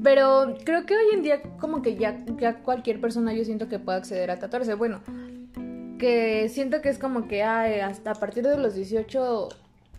Pero 0.03 0.55
creo 0.65 0.85
que 0.85 0.95
hoy 0.95 1.15
en 1.15 1.23
día 1.23 1.41
como 1.59 1.81
que 1.81 1.97
ya, 1.97 2.23
ya 2.39 2.59
cualquier 2.59 3.01
persona 3.01 3.33
yo 3.33 3.43
siento 3.45 3.69
que 3.69 3.79
puede 3.79 3.97
acceder 3.97 4.31
a 4.31 4.39
tatuarse. 4.39 4.75
Bueno, 4.75 5.01
que 5.99 6.51
siento 6.51 6.83
que 6.83 6.91
es 6.91 6.99
como 6.99 7.27
que 7.27 7.43
ay, 7.43 7.81
hasta 7.81 8.11
a 8.11 8.15
partir 8.15 8.45
de 8.47 8.59
los 8.59 8.75
18 8.75 9.49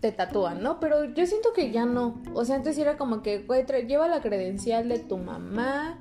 te 0.00 0.12
tatúan, 0.12 0.62
¿no? 0.62 0.80
Pero 0.80 1.04
yo 1.14 1.26
siento 1.26 1.52
que 1.54 1.70
ya 1.70 1.84
no. 1.86 2.22
O 2.34 2.44
sea, 2.44 2.56
antes 2.56 2.76
era 2.76 2.96
como 2.96 3.22
que, 3.22 3.38
güey, 3.38 3.64
lleva 3.86 4.08
la 4.08 4.20
credencial 4.20 4.88
de 4.88 4.98
tu 4.98 5.16
mamá. 5.16 5.98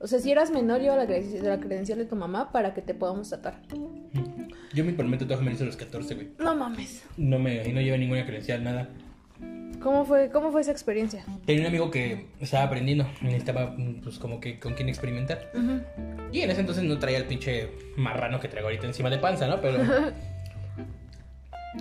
O 0.00 0.06
sea, 0.06 0.20
si 0.20 0.30
eras 0.30 0.50
menor, 0.50 0.80
lleva 0.80 0.96
la, 0.96 1.06
creden- 1.06 1.42
la 1.42 1.58
credencial 1.58 1.98
de 1.98 2.04
tu 2.04 2.14
mamá 2.16 2.52
para 2.52 2.72
que 2.74 2.82
te 2.82 2.94
podamos 2.94 3.30
tatuar. 3.30 3.60
Yo 4.72 4.84
mi 4.84 4.92
primer 4.92 5.18
tatuaje 5.18 5.42
me 5.44 5.52
hice 5.52 5.64
a 5.64 5.66
los 5.66 5.76
14, 5.76 6.14
güey. 6.14 6.28
No 6.38 6.54
mames. 6.54 7.02
No 7.16 7.38
me, 7.38 7.66
y 7.68 7.72
no 7.72 7.80
llevé 7.80 7.98
ninguna 7.98 8.24
credencial, 8.24 8.62
nada. 8.62 8.88
¿Cómo 9.80 10.04
fue, 10.04 10.30
cómo 10.30 10.50
fue 10.52 10.60
esa 10.60 10.72
experiencia? 10.72 11.24
Tenía 11.46 11.62
un 11.62 11.68
amigo 11.68 11.90
que 11.90 12.26
estaba 12.40 12.64
aprendiendo, 12.64 13.06
necesitaba 13.22 13.74
pues 14.02 14.18
como 14.18 14.40
que 14.40 14.58
con 14.58 14.74
quién 14.74 14.88
experimentar. 14.88 15.50
Y 16.32 16.40
en 16.40 16.50
ese 16.50 16.60
entonces 16.60 16.84
no 16.84 16.98
traía 16.98 17.18
el 17.18 17.24
pinche 17.24 17.70
marrano 17.96 18.40
que 18.40 18.48
traigo 18.48 18.68
ahorita 18.68 18.86
encima 18.86 19.08
de 19.10 19.18
panza, 19.18 19.46
¿no? 19.46 19.60
Pero 19.60 19.78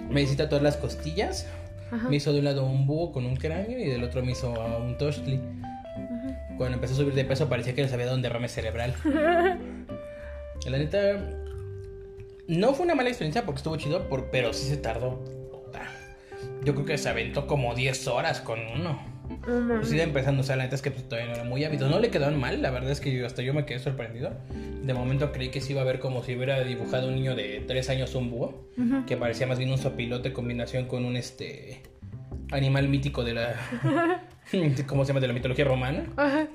me 0.10 0.22
hice 0.22 0.36
tatuar 0.36 0.62
las 0.62 0.78
costillas. 0.78 1.48
Ajá. 1.92 2.10
Me 2.10 2.18
hizo 2.18 2.34
de 2.34 2.40
un 2.40 2.46
lado 2.46 2.66
un 2.66 2.86
búho 2.86 3.12
con 3.12 3.26
un 3.26 3.36
cráneo 3.36 3.80
y 3.80 3.86
del 3.86 4.04
otro 4.04 4.24
me 4.24 4.34
hizo 4.34 4.54
a 4.62 4.78
un 4.78 4.98
toshli. 4.98 5.40
Cuando 6.58 6.76
empezó 6.76 6.94
a 6.94 6.98
subir 6.98 7.14
de 7.14 7.26
peso 7.26 7.48
parecía 7.50 7.74
que 7.76 7.84
les 7.84 7.94
había 7.94 8.06
dado 8.06 8.18
un 8.18 8.22
derrame 8.24 8.50
cerebral. 8.50 8.94
La 10.66 10.78
neta, 10.78 11.20
no 12.48 12.74
fue 12.74 12.86
una 12.86 12.96
mala 12.96 13.10
experiencia 13.10 13.46
porque 13.46 13.58
estuvo 13.58 13.78
chido, 13.78 14.08
por- 14.10 14.30
pero 14.32 14.54
sí 14.54 14.68
se 14.68 14.78
tardó. 14.78 15.24
Yo 16.64 16.74
creo 16.74 16.86
que 16.86 16.98
se 16.98 17.08
aventó 17.08 17.48
como 17.48 17.74
10 17.76 18.08
horas 18.08 18.42
con 18.42 18.60
uno. 18.76 19.00
Pues 19.80 19.92
iba 19.94 20.04
empezando, 20.04 20.42
o 20.42 20.44
sea, 20.44 20.56
la 20.56 20.64
neta 20.64 20.76
es 20.76 20.82
que 20.82 20.92
pues, 20.92 21.04
todavía 21.08 21.28
no 21.30 21.36
era 21.36 21.44
muy 21.44 21.64
hábito. 21.64 21.88
No 21.90 22.00
le 22.00 22.10
quedaron 22.10 22.40
mal, 22.40 22.62
la 22.62 22.72
verdad 22.72 22.92
es 22.92 23.00
que 23.00 23.14
yo- 23.14 23.26
hasta 23.26 23.42
yo 23.42 23.54
me 23.54 23.66
quedé 23.66 23.80
sorprendido. 23.80 24.32
De 24.84 24.94
momento 24.94 25.32
creí 25.32 25.50
que 25.50 25.62
se 25.62 25.74
iba 25.74 25.82
a 25.82 25.86
ver 25.86 26.00
como 26.00 26.24
si 26.24 26.36
hubiera 26.36 26.62
dibujado 26.64 27.08
un 27.10 27.16
niño 27.16 27.36
de 27.36 27.64
3 27.68 27.90
años 27.90 28.16
un 28.16 28.30
búho, 28.32 28.68
que 29.06 29.16
parecía 29.18 29.48
más 29.48 29.58
bien 29.60 29.72
un 29.72 29.78
sopilote 29.78 30.30
en 30.30 30.34
combinación 30.34 30.86
con 30.88 31.06
un 31.06 31.16
este 31.18 31.82
animal 32.52 32.88
mítico 32.90 33.24
de 33.24 33.34
la 33.34 33.56
¿cómo 34.88 35.04
se 35.04 35.10
llama? 35.10 35.20
de 35.20 35.28
la 35.28 35.34
mitología 35.34 35.66
romana. 35.66 36.06
Ajá. 36.16 36.48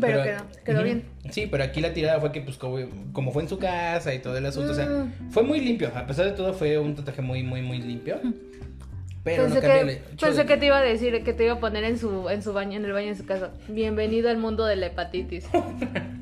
Pero, 0.00 0.22
quedó, 0.22 0.42
quedó 0.64 0.82
bien. 0.84 1.04
Sí, 1.30 1.48
pero 1.50 1.64
aquí 1.64 1.80
la 1.80 1.92
tirada 1.92 2.20
fue 2.20 2.30
que 2.30 2.40
pues 2.40 2.56
como, 2.56 2.76
como 3.12 3.32
fue 3.32 3.42
en 3.42 3.48
su 3.48 3.58
casa 3.58 4.14
y 4.14 4.20
todo 4.20 4.36
el 4.38 4.46
asunto, 4.46 4.70
o 4.72 4.74
sea, 4.74 4.86
Mm. 4.86 5.30
fue 5.30 5.42
muy 5.42 5.60
limpio, 5.60 5.90
a 5.94 6.06
pesar 6.06 6.26
de 6.26 6.32
todo 6.32 6.54
fue 6.54 6.78
un 6.78 6.94
tatuaje 6.94 7.22
muy 7.22 7.42
muy 7.42 7.60
muy 7.62 7.78
limpio. 7.78 8.20
Pero 9.24 9.42
pensé 9.44 9.54
no 9.56 9.60
que, 9.60 10.00
pensé 10.18 10.40
de- 10.42 10.46
que 10.46 10.56
te 10.56 10.66
iba 10.66 10.78
a 10.78 10.82
decir 10.82 11.22
que 11.24 11.32
te 11.34 11.44
iba 11.44 11.54
a 11.54 11.60
poner 11.60 11.84
en 11.84 11.98
su, 11.98 12.30
en 12.30 12.42
su 12.42 12.52
baño, 12.54 12.78
en 12.78 12.84
el 12.86 12.92
baño 12.92 13.08
de 13.08 13.16
su 13.16 13.26
casa. 13.26 13.50
Bienvenido 13.68 14.30
al 14.30 14.38
mundo 14.38 14.64
de 14.64 14.76
la 14.76 14.86
hepatitis. 14.86 15.46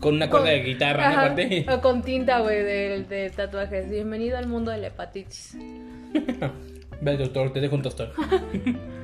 con 0.00 0.14
una 0.14 0.28
cuerda 0.30 0.50
de 0.50 0.60
guitarra. 0.60 1.08
Ajá, 1.08 1.20
Aparte. 1.26 1.66
o 1.72 1.80
con 1.80 2.02
tinta, 2.02 2.40
güey, 2.40 2.62
de, 2.62 3.04
de 3.08 3.30
tatuajes. 3.30 3.90
Bienvenido 3.90 4.36
al 4.38 4.46
mundo 4.46 4.70
de 4.70 4.78
la 4.78 4.88
hepatitis. 4.88 5.56
Ve, 7.00 7.16
doctor, 7.16 7.52
te 7.52 7.60
dejo 7.60 7.74
un 7.76 7.82
tostón. 7.82 8.10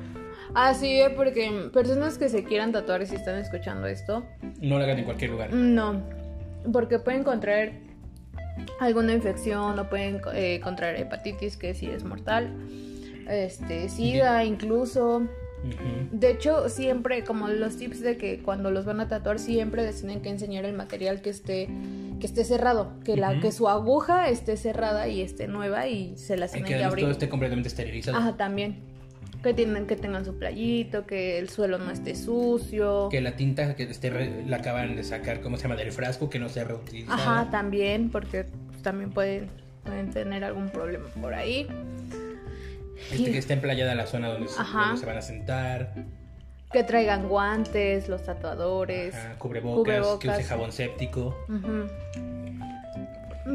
Ah, 0.55 0.75
sí, 0.75 1.01
eh, 1.01 1.09
porque 1.09 1.71
personas 1.73 2.19
que 2.19 2.29
se 2.29 2.43
quieran 2.43 2.71
tatuar 2.71 3.01
y 3.01 3.07
si 3.07 3.15
están 3.15 3.39
escuchando 3.39 3.87
esto, 3.87 4.23
No 4.61 4.77
lo 4.77 4.83
hagan 4.83 4.99
en 4.99 5.05
cualquier 5.05 5.31
lugar. 5.31 5.51
no, 5.51 6.03
porque 6.71 6.99
pueden 6.99 7.23
contraer 7.23 7.73
alguna 8.79 9.13
infección 9.13 9.79
o 9.79 9.89
pueden 9.89 10.21
eh, 10.35 10.59
contraer 10.63 10.97
hepatitis, 11.01 11.57
que 11.57 11.73
sí 11.73 11.89
es 11.89 12.03
mortal, 12.03 12.53
este, 13.27 13.89
sida 13.89 14.43
incluso. 14.43 15.23
De 16.11 16.29
hecho, 16.31 16.69
siempre, 16.69 17.23
como 17.23 17.47
los 17.47 17.77
tips 17.77 18.01
de 18.01 18.17
que 18.17 18.39
cuando 18.39 18.69
los 18.71 18.85
van 18.85 18.99
a 18.99 19.07
tatuar, 19.07 19.39
siempre 19.39 19.83
les 19.83 19.99
tienen 20.01 20.21
que 20.21 20.29
enseñar 20.29 20.65
el 20.65 20.73
material 20.73 21.21
que 21.21 21.29
esté, 21.29 21.69
que 22.19 22.25
esté 22.25 22.43
cerrado, 22.43 22.93
que 23.03 23.15
la, 23.17 23.39
que 23.39 23.51
su 23.51 23.67
aguja 23.69 24.29
esté 24.29 24.57
cerrada 24.57 25.07
y 25.07 25.21
esté 25.21 25.47
nueva 25.47 25.87
y 25.87 26.15
se 26.17 26.37
las 26.37 26.51
tienen 26.51 26.71
que 26.71 26.77
que 26.77 26.83
abrir. 26.83 27.03
todo 27.05 27.11
esté 27.11 27.29
completamente 27.29 27.69
esterilizado. 27.69 28.17
Ajá, 28.17 28.37
también. 28.37 28.91
Que 29.41 29.53
tienen, 29.53 29.87
que 29.87 29.97
tengan 29.97 30.23
su 30.23 30.37
playito, 30.37 31.05
que 31.05 31.37
el 31.37 31.49
suelo 31.49 31.77
no 31.77 31.91
esté 31.91 32.15
sucio. 32.15 33.09
Que 33.09 33.19
la 33.19 33.35
tinta 33.35 33.75
que 33.75 33.83
esté 33.83 34.09
re- 34.09 34.45
la 34.47 34.57
acaban 34.57 34.95
de 34.95 35.03
sacar, 35.03 35.41
¿cómo 35.41 35.57
se 35.57 35.63
llama? 35.63 35.75
Del 35.75 35.91
frasco, 35.91 36.29
que 36.29 36.39
no 36.39 36.47
sea 36.47 36.63
reutilizada. 36.63 37.15
Ajá, 37.41 37.51
también, 37.51 38.09
porque 38.09 38.45
también 38.83 39.09
pueden, 39.11 39.49
pueden 39.83 40.11
tener 40.11 40.45
algún 40.45 40.69
problema 40.69 41.07
por 41.21 41.33
ahí. 41.33 41.67
Este, 43.11 43.31
que 43.31 43.37
esté 43.37 43.53
emplayada 43.53 43.93
la 43.95 44.05
zona 44.07 44.29
donde 44.29 44.47
se, 44.47 44.61
donde 44.61 44.97
se 44.99 45.05
van 45.05 45.17
a 45.17 45.21
sentar. 45.21 45.93
Que 46.71 46.83
traigan 46.83 47.27
guantes, 47.29 48.07
los 48.09 48.23
tatuadores. 48.23 49.13
Ajá, 49.13 49.35
cubrebocas, 49.37 49.83
que 49.95 49.99
Cubrebocas. 50.01 50.39
use 50.39 50.43
jabón 50.47 50.71
séptico. 50.71 51.37
Ujú. 51.47 51.87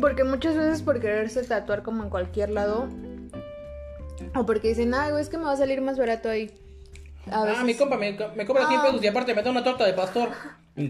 Porque 0.00 0.22
muchas 0.24 0.56
veces 0.56 0.82
por 0.82 1.00
quererse 1.00 1.42
tatuar 1.42 1.82
como 1.82 2.04
en 2.04 2.10
cualquier 2.10 2.50
lado. 2.50 2.88
O 4.34 4.44
porque 4.46 4.68
dicen, 4.68 4.90
güey, 5.10 5.20
es 5.22 5.28
que 5.28 5.38
me 5.38 5.44
va 5.44 5.52
a 5.52 5.56
salir 5.56 5.80
más 5.80 5.98
barato 5.98 6.28
ahí. 6.28 6.50
A 7.30 7.44
veces... 7.44 7.58
Ah, 7.60 7.64
mi 7.64 7.74
compa 7.74 7.96
me, 7.96 8.12
me 8.36 8.46
cobra 8.46 8.68
100 8.68 8.80
Ah. 8.80 8.84
pesos 8.86 9.02
y 9.02 9.06
aparte 9.06 9.34
me 9.34 9.42
da 9.42 9.50
una 9.50 9.64
torta 9.64 9.84
de 9.86 9.92
pastor. 9.94 10.30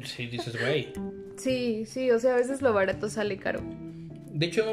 Sí, 0.05 0.27
dices, 0.27 0.59
güey. 0.61 0.93
Sí, 1.37 1.85
sí, 1.87 2.11
o 2.11 2.19
sea, 2.19 2.35
a 2.35 2.37
veces 2.37 2.61
lo 2.61 2.73
barato 2.73 3.09
sale 3.09 3.39
caro. 3.39 3.61
De 3.63 4.47
hecho, 4.47 4.65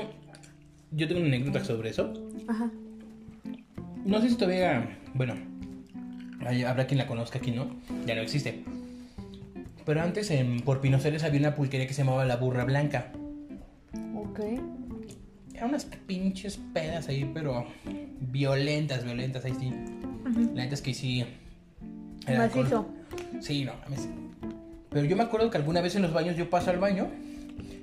yo 0.91 1.07
tengo 1.07 1.21
una 1.21 1.29
anécdota 1.29 1.63
sobre 1.63 1.89
eso. 1.91 2.11
Ajá. 2.47 2.69
No 4.05 4.21
sé 4.21 4.29
si 4.29 4.35
todavía, 4.35 4.97
bueno, 5.13 5.35
hay- 6.45 6.63
habrá 6.63 6.85
quien 6.87 6.97
la 6.99 7.07
conozca 7.07 7.39
aquí, 7.39 7.51
¿no? 7.51 7.67
Ya 8.05 8.15
no 8.15 8.21
existe. 8.21 8.63
Pero 9.85 10.01
antes 10.01 10.31
en, 10.31 10.61
por 10.61 10.81
Pinoceres 10.81 11.23
había 11.23 11.39
una 11.39 11.55
pulquería 11.55 11.87
que 11.87 11.93
se 11.93 12.03
llamaba 12.03 12.25
La 12.25 12.37
Burra 12.37 12.63
Blanca. 12.65 13.11
Ok. 14.15 14.39
Eran 15.53 15.69
unas 15.69 15.85
pinches 15.85 16.59
pedas 16.73 17.07
ahí, 17.07 17.29
pero 17.33 17.65
violentas, 18.19 19.03
violentas, 19.05 19.45
ahí 19.45 19.53
sí. 19.59 19.71
La 20.53 20.63
neta 20.63 20.73
es 20.75 20.81
que 20.81 20.93
sí. 20.93 21.23
Macizo. 22.37 22.87
Sí, 23.41 23.63
no, 23.65 23.73
mames. 23.83 24.07
Pero 24.89 25.05
yo 25.05 25.15
me 25.15 25.23
acuerdo 25.23 25.49
que 25.49 25.57
alguna 25.57 25.81
vez 25.81 25.95
en 25.95 26.01
los 26.01 26.13
baños 26.13 26.35
yo 26.35 26.49
paso 26.49 26.71
al 26.71 26.79
baño 26.79 27.07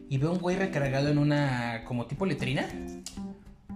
y 0.08 0.18
veo 0.18 0.32
un 0.32 0.38
güey 0.38 0.56
recargado 0.56 1.08
en 1.08 1.18
una 1.18 1.82
como 1.86 2.06
tipo 2.06 2.26
letrina. 2.26 2.66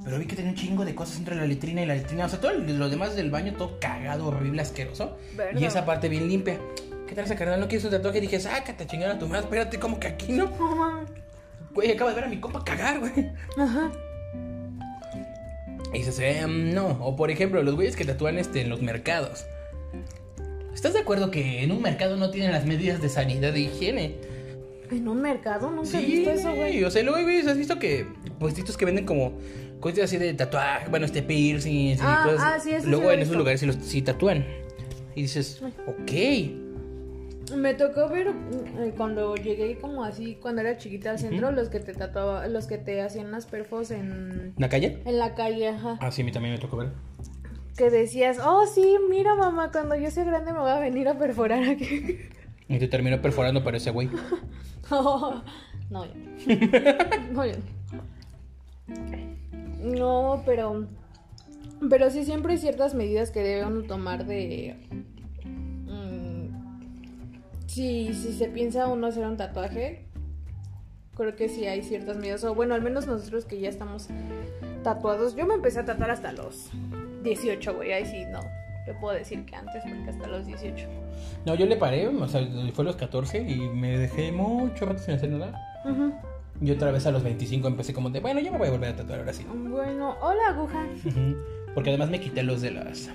Pero 0.06 0.20
vi 0.20 0.26
que 0.26 0.36
tenía 0.36 0.52
un 0.52 0.56
chingo 0.56 0.84
de 0.84 0.94
cosas 0.94 1.18
entre 1.18 1.34
la 1.34 1.44
letrina 1.46 1.82
y 1.82 1.86
la 1.86 1.96
letrina. 1.96 2.26
O 2.26 2.28
sea, 2.28 2.40
todo 2.40 2.52
lo 2.52 2.88
demás 2.88 3.16
del 3.16 3.28
baño 3.32 3.54
todo 3.54 3.80
cagado, 3.80 4.28
horrible, 4.28 4.62
asqueroso. 4.62 5.18
Y 5.58 5.64
esa 5.64 5.84
parte 5.84 6.08
bien 6.08 6.28
limpia. 6.28 6.60
¿Qué 7.08 7.16
tal 7.16 7.24
esa 7.24 7.34
carnal? 7.34 7.58
¿No 7.58 7.66
quieres 7.66 7.84
un 7.86 7.90
tatuaje? 7.90 8.18
Y 8.18 8.20
dije, 8.20 8.38
sácate 8.38 8.84
a 8.84 8.86
chingar 8.86 9.10
a 9.10 9.18
tu 9.18 9.26
madre. 9.26 9.40
Espérate, 9.40 9.80
como 9.80 9.98
que 9.98 10.06
aquí 10.06 10.32
no. 10.32 10.48
Güey, 11.74 11.90
acabo 11.90 12.10
de 12.10 12.14
ver 12.14 12.24
a 12.24 12.28
mi 12.28 12.38
compa 12.38 12.62
cagar, 12.62 13.00
güey. 13.00 13.32
Ajá. 13.58 13.90
Y 15.92 15.98
dices, 15.98 16.20
eh, 16.20 16.46
no. 16.46 16.86
O 17.00 17.16
por 17.16 17.32
ejemplo, 17.32 17.60
los 17.64 17.74
güeyes 17.74 17.96
que 17.96 18.04
tatúan 18.04 18.38
este, 18.38 18.60
en 18.60 18.68
los 18.68 18.82
mercados. 18.82 19.44
¿Estás 20.72 20.92
de 20.92 21.00
acuerdo 21.00 21.32
que 21.32 21.64
en 21.64 21.72
un 21.72 21.82
mercado 21.82 22.16
no 22.16 22.30
tienen 22.30 22.52
las 22.52 22.64
medidas 22.64 23.02
de 23.02 23.08
sanidad 23.08 23.52
de 23.52 23.60
higiene? 23.60 24.14
En 24.90 25.08
un 25.08 25.20
mercado 25.20 25.68
nunca 25.70 25.98
he 25.98 26.00
Sí, 26.00 26.06
visto 26.06 26.30
eso, 26.30 26.54
güey. 26.54 26.84
O 26.84 26.90
sea, 26.92 27.02
luego, 27.02 27.20
güey, 27.22 27.40
¿has 27.40 27.56
visto 27.56 27.78
que 27.80 28.06
puestitos 28.38 28.76
que 28.76 28.84
venden 28.84 29.04
como 29.04 29.32
cosas 29.80 30.00
así 30.04 30.16
de 30.18 30.32
tatuaje, 30.34 30.88
bueno, 30.88 31.06
este 31.06 31.22
piercing, 31.22 31.96
Ah, 32.00 32.24
y 32.26 32.30
cosas? 32.30 32.42
ah, 32.44 32.60
sí, 32.60 32.70
eso 32.72 32.84
sí 32.84 32.90
Luego 32.90 33.10
en 33.12 33.20
esos 33.20 33.36
lugares 33.36 33.60
sí, 33.60 33.66
los, 33.66 33.76
sí 33.76 34.02
tatúan. 34.02 34.44
Y 35.14 35.22
dices, 35.22 35.62
ok. 35.86 36.12
Me 37.56 37.74
tocó 37.74 38.08
ver 38.08 38.28
eh, 38.78 38.92
cuando 38.96 39.36
llegué 39.36 39.78
como 39.78 40.02
así, 40.04 40.36
cuando 40.42 40.62
era 40.62 40.76
chiquita 40.78 41.12
al 41.12 41.18
centro, 41.20 41.52
los 41.52 41.68
que 41.68 41.78
te 41.78 41.94
tatuaba, 41.94 42.48
los 42.48 42.66
que 42.66 42.76
te 42.76 43.00
hacían 43.00 43.30
las 43.30 43.46
perfos 43.46 43.92
en, 43.92 44.02
¿En 44.02 44.54
la 44.58 44.68
calle? 44.68 45.00
en 45.04 45.18
la 45.18 45.34
calle, 45.36 45.68
ajá. 45.68 45.96
Ah, 46.00 46.10
sí, 46.10 46.22
a 46.22 46.24
mí 46.24 46.32
también 46.32 46.54
me 46.54 46.60
tocó 46.60 46.76
ver. 46.78 46.90
Que 47.76 47.88
decías, 47.90 48.38
oh 48.44 48.66
sí, 48.66 48.96
mira 49.08 49.36
mamá, 49.36 49.70
cuando 49.70 49.94
yo 49.96 50.10
sea 50.10 50.24
grande 50.24 50.52
me 50.52 50.58
voy 50.58 50.70
a 50.70 50.80
venir 50.80 51.08
a 51.08 51.18
perforar 51.18 51.62
aquí. 51.64 52.18
Y 52.68 52.80
te 52.80 52.88
terminó 52.88 53.22
perforando 53.22 53.62
para 53.62 53.76
ese 53.76 53.92
güey. 53.92 54.10
no. 54.90 55.42
No. 55.88 56.04
No, 57.32 57.44
pero. 60.44 60.86
Pero 61.90 62.10
sí, 62.10 62.24
siempre 62.24 62.52
hay 62.52 62.58
ciertas 62.58 62.94
medidas 62.94 63.30
que 63.30 63.42
debe 63.42 63.66
uno 63.66 63.82
tomar 63.82 64.24
de. 64.26 64.76
mm, 65.86 66.48
si, 67.66 68.14
si 68.14 68.32
se 68.32 68.48
piensa 68.48 68.86
uno 68.88 69.08
hacer 69.08 69.26
un 69.26 69.36
tatuaje, 69.36 70.06
creo 71.16 71.36
que 71.36 71.48
sí 71.48 71.66
hay 71.66 71.82
ciertas 71.82 72.16
medidas. 72.16 72.44
O 72.44 72.54
bueno, 72.54 72.74
al 72.74 72.82
menos 72.82 73.06
nosotros 73.06 73.44
que 73.44 73.60
ya 73.60 73.68
estamos 73.68 74.08
tatuados. 74.82 75.34
Yo 75.34 75.46
me 75.46 75.54
empecé 75.54 75.80
a 75.80 75.84
tatuar 75.84 76.10
hasta 76.10 76.32
los 76.32 76.70
18, 77.22 77.74
güey. 77.74 77.92
Ahí 77.92 78.06
sí, 78.06 78.24
no. 78.30 78.40
Te 78.86 78.94
puedo 78.94 79.16
decir 79.16 79.44
que 79.44 79.56
antes, 79.56 79.82
porque 79.82 80.10
hasta 80.10 80.28
los 80.28 80.46
18. 80.46 80.86
No, 81.44 81.56
yo 81.56 81.66
le 81.66 81.76
paré, 81.76 82.06
o 82.06 82.28
sea, 82.28 82.46
fue 82.72 82.84
a 82.84 82.86
los 82.86 82.96
14 82.96 83.40
y 83.40 83.56
me 83.68 83.98
dejé 83.98 84.30
mucho 84.30 84.86
rato 84.86 85.00
sin 85.00 85.14
hacer 85.14 85.30
nada. 85.30 85.52
Y 86.60 86.70
otra 86.70 86.90
vez 86.90 87.06
a 87.06 87.10
los 87.10 87.22
25 87.22 87.68
empecé 87.68 87.92
como 87.92 88.10
de, 88.10 88.20
bueno, 88.20 88.40
ya 88.40 88.50
me 88.50 88.58
voy 88.58 88.68
a 88.68 88.70
volver 88.70 88.90
a 88.90 88.96
tatuar 88.96 89.20
ahora 89.20 89.32
sí. 89.32 89.44
Bueno, 89.52 90.16
hola 90.20 90.48
aguja. 90.50 90.86
Porque 91.74 91.90
además 91.90 92.08
me 92.10 92.20
quité 92.20 92.42
los 92.42 92.62
de 92.62 92.70
las... 92.70 93.10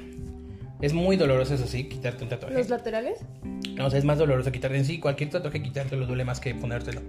Es 0.82 0.94
muy 0.94 1.16
doloroso 1.16 1.54
eso 1.56 1.68
sí, 1.68 1.88
quitarte 1.88 2.24
un 2.24 2.30
tatuaje. 2.30 2.56
¿Los 2.56 2.70
laterales? 2.70 3.20
No, 3.76 3.86
o 3.86 3.90
sea, 3.90 4.00
es 4.00 4.06
más 4.06 4.18
doloroso 4.18 4.52
quitarte 4.52 4.78
en 4.78 4.86
sí. 4.86 5.00
Cualquier 5.00 5.30
tatuaje 5.30 5.62
quitártelo 5.62 6.06
duele 6.08 6.26
más 6.26 6.40
que 6.40 6.54
ponértelo. 6.56 7.02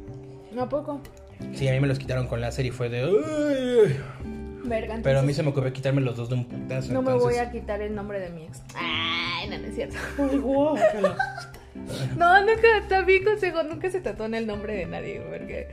¿A 0.58 0.68
poco? 0.68 1.00
Sí, 1.54 1.66
a 1.68 1.72
mí 1.72 1.80
me 1.80 1.88
los 1.88 1.98
quitaron 1.98 2.26
con 2.26 2.40
láser 2.40 2.66
y 2.66 2.70
fue 2.70 2.88
de... 2.90 3.00
"Ay". 3.02 3.98
Verga, 4.64 5.00
Pero 5.02 5.18
a 5.18 5.22
mí 5.22 5.32
se 5.34 5.42
me 5.42 5.48
ocurrió 5.50 5.72
quitarme 5.72 6.00
los 6.02 6.16
dos 6.16 6.28
de 6.28 6.36
un 6.36 6.44
putazo. 6.44 6.92
no 6.92 7.02
me 7.02 7.14
voy 7.14 7.36
a 7.36 7.50
quitar 7.50 7.80
el 7.82 7.94
nombre 7.94 8.20
de 8.20 8.30
mi 8.30 8.44
ex. 8.44 8.62
Ay, 8.74 9.48
no, 9.48 9.58
no 9.58 9.66
es 9.66 9.74
cierto. 9.74 9.96
Ay, 10.18 10.38
guácala. 10.38 11.16
No, 12.18 12.38
nunca, 12.42 12.86
también 12.86 13.24
consejo, 13.24 13.62
nunca 13.62 13.90
se 13.90 14.02
tatúan 14.02 14.34
el 14.34 14.46
nombre 14.46 14.76
de 14.76 14.84
nadie, 14.86 15.22
porque 15.22 15.68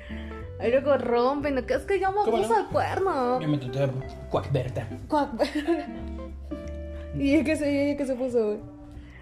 ahí 0.59 0.71
luego 0.71 0.97
rompen, 0.97 1.65
que 1.65 1.73
es 1.73 1.83
que 1.83 1.99
yo 1.99 2.09
me 2.11 2.17
¿Cómo 2.25 2.37
puse 2.37 2.53
al 2.53 2.67
cuerno. 2.67 3.39
Yo 3.39 3.47
me 3.47 3.57
tatué 3.57 3.89
Cuacberta. 4.29 4.87
Cuac. 5.07 5.29
¿Y 7.17 7.33
ella 7.35 7.43
qué 7.43 7.55
se, 7.55 7.95
qué 7.97 8.05
se 8.05 8.15
puso, 8.15 8.45
güey? 8.45 8.59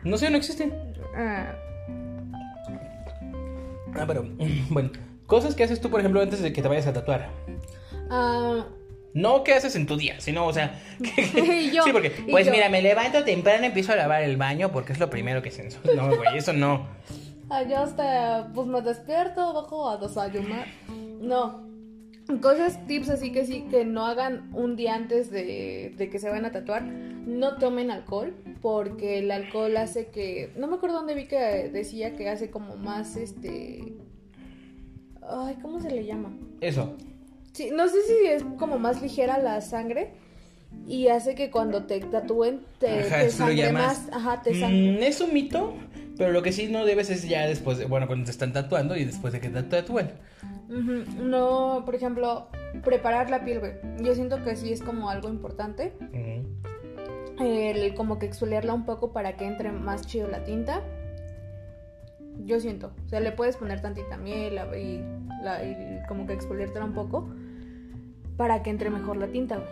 No 0.03 0.17
sé, 0.17 0.29
no 0.29 0.37
existen. 0.37 0.73
Ah, 1.15 1.53
Ah, 3.95 4.05
pero... 4.07 4.25
Bueno, 4.69 4.91
cosas 5.25 5.55
que 5.55 5.63
haces 5.63 5.81
tú, 5.81 5.89
por 5.89 5.99
ejemplo, 5.99 6.21
antes 6.21 6.41
de 6.41 6.53
que 6.53 6.61
te 6.61 6.67
vayas 6.67 6.87
a 6.87 6.93
tatuar. 6.93 7.29
ah, 8.09 8.65
No 9.13 9.43
qué 9.43 9.53
haces 9.53 9.75
en 9.75 9.87
tu 9.87 9.97
día, 9.97 10.19
sino, 10.19 10.45
o 10.45 10.53
sea... 10.53 10.79
Y 10.99 11.71
yo, 11.71 11.83
sí, 11.83 11.91
porque... 11.91 12.13
y 12.27 12.31
Pues 12.31 12.45
yo. 12.45 12.51
mira, 12.51 12.69
me 12.69 12.81
levanto 12.81 13.23
temprano, 13.23 13.65
empiezo 13.65 13.93
a 13.93 13.95
lavar 13.95 14.21
el 14.23 14.37
baño 14.37 14.71
porque 14.71 14.93
es 14.93 14.99
lo 14.99 15.09
primero 15.09 15.41
que 15.41 15.51
se. 15.51 15.67
No, 15.95 16.15
güey, 16.15 16.37
eso 16.37 16.53
no. 16.53 16.87
ah, 17.49 17.63
yo 17.63 17.77
hasta, 17.79 18.49
pues 18.53 18.67
me 18.67 18.81
despierto, 18.81 19.53
bajo 19.53 19.89
a 19.89 19.97
desayunar. 19.97 20.67
No. 21.19 21.67
Cosas, 22.41 22.85
tips 22.87 23.09
así 23.09 23.31
que 23.31 23.45
sí, 23.45 23.65
que 23.69 23.85
no 23.85 24.05
hagan 24.05 24.49
un 24.53 24.75
día 24.75 24.95
antes 24.95 25.31
de, 25.31 25.93
de 25.95 26.09
que 26.09 26.19
se 26.19 26.29
van 26.29 26.45
a 26.45 26.51
tatuar. 26.51 26.83
No 26.83 27.57
tomen 27.57 27.89
alcohol, 27.89 28.35
porque 28.61 29.19
el 29.19 29.31
alcohol 29.31 29.75
hace 29.77 30.07
que... 30.07 30.51
No 30.57 30.67
me 30.67 30.75
acuerdo 30.75 30.97
dónde 30.97 31.13
vi 31.13 31.27
que 31.27 31.69
decía 31.71 32.15
que 32.15 32.29
hace 32.29 32.49
como 32.49 32.75
más, 32.75 33.15
este... 33.15 33.93
Ay, 35.21 35.55
¿cómo 35.61 35.79
se 35.79 35.89
le 35.89 36.05
llama? 36.05 36.37
Eso. 36.61 36.95
Sí, 37.53 37.69
no 37.73 37.87
sé 37.87 37.97
si 38.03 38.27
es 38.27 38.43
como 38.57 38.77
más 38.77 39.01
ligera 39.01 39.39
la 39.39 39.61
sangre 39.61 40.11
y 40.85 41.07
hace 41.07 41.35
que 41.35 41.49
cuando 41.49 41.85
te 41.85 41.99
tatúen 41.99 42.61
te, 42.79 43.01
Ajá, 43.01 43.23
te 43.23 43.29
sangre 43.29 43.71
más. 43.71 44.07
Ajá, 44.11 44.41
te 44.41 44.57
sangre. 44.59 44.99
Mm, 44.99 45.03
es 45.03 45.21
un 45.21 45.33
mito, 45.33 45.73
pero 46.17 46.31
lo 46.31 46.41
que 46.43 46.51
sí 46.51 46.67
no 46.67 46.85
debes 46.85 47.09
es 47.09 47.27
ya 47.27 47.47
después, 47.47 47.77
de, 47.77 47.85
bueno, 47.85 48.07
cuando 48.07 48.25
te 48.25 48.31
están 48.31 48.53
tatuando 48.53 48.95
y 48.95 49.05
después 49.05 49.33
de 49.33 49.39
que 49.39 49.49
te 49.49 49.63
tatúen. 49.63 50.11
No, 50.69 51.83
por 51.85 51.95
ejemplo, 51.95 52.47
preparar 52.83 53.29
la 53.29 53.43
piel, 53.45 53.59
güey. 53.59 53.73
Yo 54.01 54.13
siento 54.15 54.43
que 54.43 54.55
sí 54.55 54.71
es 54.73 54.81
como 54.81 55.09
algo 55.09 55.29
importante. 55.29 55.93
El 57.39 57.93
como 57.93 58.17
que 58.19 58.25
exfoliarla 58.25 58.73
un 58.73 58.85
poco 58.85 59.13
para 59.13 59.37
que 59.37 59.45
entre 59.45 59.71
más 59.71 60.05
chido 60.07 60.27
la 60.27 60.43
tinta. 60.43 60.81
Yo 62.45 62.59
siento. 62.59 62.91
O 63.05 63.09
sea, 63.09 63.19
le 63.19 63.31
puedes 63.31 63.57
poner 63.57 63.81
tantita 63.81 64.17
miel 64.17 64.59
y, 64.77 65.01
la- 65.43 65.63
y 65.63 65.99
como 66.07 66.25
que 66.27 66.33
exfoliártela 66.33 66.85
un 66.85 66.93
poco 66.93 67.29
para 68.37 68.61
que 68.63 68.69
entre 68.69 68.89
mejor 68.89 69.17
la 69.17 69.27
tinta, 69.27 69.55
güey. 69.57 69.67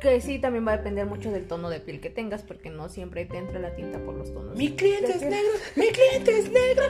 Que 0.00 0.20
sí, 0.20 0.38
también 0.38 0.64
va 0.66 0.72
a 0.72 0.76
depender 0.76 1.06
mucho 1.06 1.32
del 1.32 1.46
tono 1.48 1.70
de 1.70 1.80
piel 1.80 2.00
que 2.00 2.08
tengas, 2.08 2.42
porque 2.44 2.70
no 2.70 2.88
siempre 2.88 3.24
te 3.24 3.36
entra 3.36 3.58
la 3.58 3.74
tinta 3.74 3.98
por 3.98 4.14
los 4.14 4.32
tonos. 4.32 4.56
Mi 4.56 4.70
cliente 4.76 5.10
es 5.10 5.22
negro, 5.22 5.50
mi 5.74 5.86
cliente 5.88 6.38
es 6.38 6.52
negro. 6.52 6.84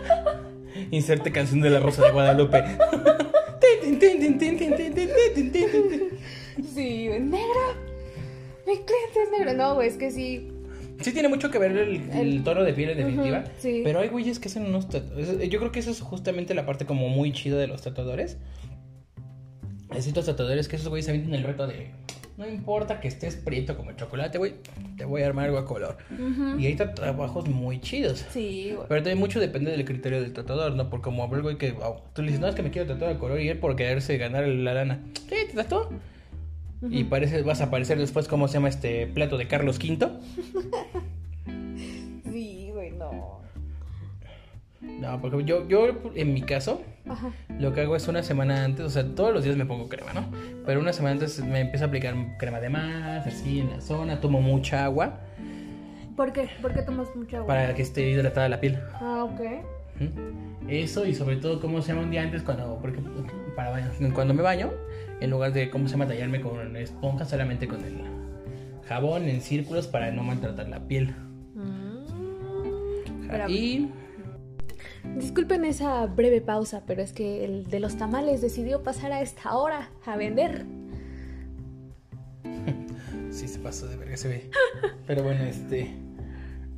Inserte 0.90 1.32
canción 1.32 1.62
de 1.62 1.70
la 1.70 1.80
Rosa 1.80 2.02
de 2.04 2.10
Guadalupe. 2.12 2.62
Sí, 6.75 7.08
negro. 7.08 7.61
Mi 8.66 8.75
cliente 8.75 9.23
es 9.25 9.30
negro. 9.38 9.54
No, 9.54 9.75
güey, 9.75 9.88
es 9.88 9.97
que 9.97 10.11
sí. 10.11 10.52
Sí 11.00 11.12
tiene 11.12 11.28
mucho 11.28 11.50
que 11.50 11.58
ver 11.58 11.76
el, 11.76 12.11
el 12.11 12.42
tono 12.42 12.64
de 12.64 12.73
piel 12.73 12.90
en 12.90 12.99
definitiva. 12.99 13.38
Ujú, 13.40 13.50
sí. 13.61 13.82
Pero 13.85 14.00
hay 14.00 14.08
güeyes 14.08 14.40
que 14.40 14.49
hacen 14.49 14.66
unos 14.66 14.88
tatuajes. 14.88 15.49
Yo 15.49 15.58
creo 15.61 15.70
que 15.70 15.78
eso 15.78 15.90
es 15.90 16.00
justamente 16.00 16.54
la 16.54 16.66
parte 16.66 16.87
como 16.87 17.08
muy 17.08 17.32
chida 17.32 17.56
de 17.56 17.68
los 17.68 17.82
tatuadores. 17.82 18.37
Hay 19.90 20.02
ciertos 20.02 20.26
tatuadores 20.26 20.68
que 20.68 20.76
esos 20.76 20.88
güeyes 20.88 21.06
se 21.06 21.12
avientan 21.12 21.35
el 21.35 21.44
reto 21.44 21.66
de... 21.66 21.92
No 22.38 22.47
importa 22.47 23.00
que 23.00 23.09
estés 23.09 23.35
prieto 23.35 23.76
como 23.76 23.90
el 23.90 23.97
chocolate, 23.97 24.38
güey. 24.38 24.54
Te 24.97 25.04
voy 25.04 25.23
a 25.23 25.26
armar 25.26 25.47
algo 25.47 25.59
a 25.59 25.64
color. 25.64 25.99
Ujú. 26.12 26.57
Y 26.61 26.66
hay 26.66 26.76
trabajos 26.76 27.49
muy 27.49 27.80
chidos. 27.80 28.25
Sí, 28.30 28.75
güey. 28.76 28.87
Pero 28.88 29.02
también 29.02 29.18
mucho 29.18 29.40
depende 29.40 29.73
del 29.73 29.85
criterio 29.85 30.23
del 30.23 30.33
tatuador, 30.33 30.76
¿no? 30.76 30.88
Porque 30.88 31.02
como 31.02 31.35
el 31.35 31.42
güey 31.42 31.59
que... 31.59 31.75
oh, 31.83 32.00
tú 32.14 32.23
le 32.23 32.28
dices, 32.28 32.40
no, 32.40 32.47
es 32.47 32.54
que 32.54 32.62
me 32.62 32.71
quiero 32.71 32.87
tatuar 32.87 33.11
el 33.11 33.18
color 33.18 33.40
y 33.40 33.49
él 33.49 33.59
por 33.59 33.75
quererse 33.75 34.16
ganar 34.18 34.47
la 34.47 34.73
lana. 34.73 35.00
Sí, 35.14 35.35
te 35.50 35.54
tatuó. 35.54 35.90
Y 36.88 37.02
parece, 37.04 37.42
vas 37.42 37.61
a 37.61 37.64
aparecer 37.64 37.99
después, 37.99 38.28
¿cómo 38.28 38.47
se 38.47 38.54
llama 38.54 38.68
este 38.68 39.09
plato 39.09 39.37
de 39.37 39.49
Carlos 39.49 39.78
V? 39.78 39.99
No, 45.00 45.20
porque 45.20 45.44
yo, 45.44 45.68
yo 45.68 45.88
en 46.14 46.34
mi 46.34 46.42
caso, 46.42 46.82
Ajá. 47.08 47.30
lo 47.58 47.72
que 47.72 47.82
hago 47.82 47.94
es 47.94 48.08
una 48.08 48.22
semana 48.22 48.64
antes, 48.64 48.84
o 48.84 48.90
sea, 48.90 49.04
todos 49.14 49.32
los 49.32 49.44
días 49.44 49.56
me 49.56 49.64
pongo 49.64 49.88
crema, 49.88 50.12
¿no? 50.12 50.28
Pero 50.66 50.80
una 50.80 50.92
semana 50.92 51.12
antes 51.12 51.42
me 51.44 51.60
empiezo 51.60 51.84
a 51.84 51.88
aplicar 51.88 52.14
crema 52.38 52.58
de 52.60 52.68
más, 52.68 53.26
así 53.26 53.60
en 53.60 53.70
la 53.70 53.80
zona, 53.80 54.20
tomo 54.20 54.40
mucha 54.40 54.84
agua 54.84 55.20
¿Por 56.18 56.32
qué? 56.32 56.48
¿Por 56.60 56.74
qué 56.74 56.82
tomas 56.82 57.14
mucha 57.14 57.36
agua? 57.36 57.46
para 57.46 57.74
que 57.76 57.82
esté 57.82 58.10
hidratada 58.10 58.48
la 58.48 58.58
piel. 58.58 58.76
Ah, 58.94 59.22
ok. 59.22 59.40
Eso 60.66 61.06
y 61.06 61.14
sobre 61.14 61.36
todo 61.36 61.60
cómo 61.60 61.80
se 61.80 61.92
llama 61.92 62.02
un 62.02 62.10
día 62.10 62.22
antes 62.22 62.42
cuando, 62.42 62.76
porque 62.80 62.98
para 63.54 63.70
baño, 63.70 63.86
cuando 64.12 64.34
me 64.34 64.42
baño, 64.42 64.72
en 65.20 65.30
lugar 65.30 65.52
de 65.52 65.70
cómo 65.70 65.86
se 65.86 65.92
llama 65.92 66.08
tallarme 66.08 66.40
con 66.40 66.76
esponja, 66.76 67.24
solamente 67.24 67.68
con 67.68 67.84
el 67.84 68.00
jabón 68.88 69.28
en 69.28 69.40
círculos 69.40 69.86
para 69.86 70.10
no 70.10 70.24
maltratar 70.24 70.68
la 70.68 70.80
piel. 70.80 71.14
Mm. 71.54 71.90
Y 73.48 73.88
Disculpen 75.16 75.64
esa 75.64 76.06
breve 76.06 76.40
pausa, 76.40 76.82
pero 76.86 77.02
es 77.02 77.12
que 77.12 77.44
el 77.44 77.66
de 77.66 77.80
los 77.80 77.96
tamales 77.96 78.40
decidió 78.40 78.82
pasar 78.82 79.12
a 79.12 79.20
esta 79.20 79.56
hora 79.56 79.90
a 80.04 80.16
vender. 80.16 80.64
sí 83.30 83.48
se 83.48 83.58
pasó 83.58 83.86
de 83.88 83.96
verga 83.96 84.16
se 84.16 84.28
ve. 84.28 84.50
Pero 85.06 85.22
bueno, 85.22 85.44
este 85.44 85.94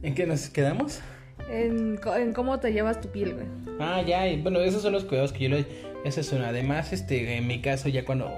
¿en 0.02 0.14
qué 0.14 0.26
nos 0.26 0.48
quedamos? 0.48 1.00
En, 1.50 1.98
cómo 2.34 2.60
te 2.60 2.72
llevas 2.72 3.00
tu 3.00 3.08
piel, 3.08 3.34
güey. 3.34 3.46
Ah, 3.80 4.02
ya, 4.02 4.28
y 4.28 4.40
bueno, 4.40 4.60
esos 4.60 4.82
son 4.82 4.92
los 4.92 5.04
cuidados 5.04 5.32
que 5.32 5.44
yo 5.44 5.50
le 5.50 5.66
esa 6.04 6.20
es 6.20 6.32
una. 6.32 6.48
Además, 6.48 6.92
este 6.92 7.36
en 7.36 7.46
mi 7.46 7.60
caso 7.60 7.88
ya 7.88 8.04
cuando 8.04 8.30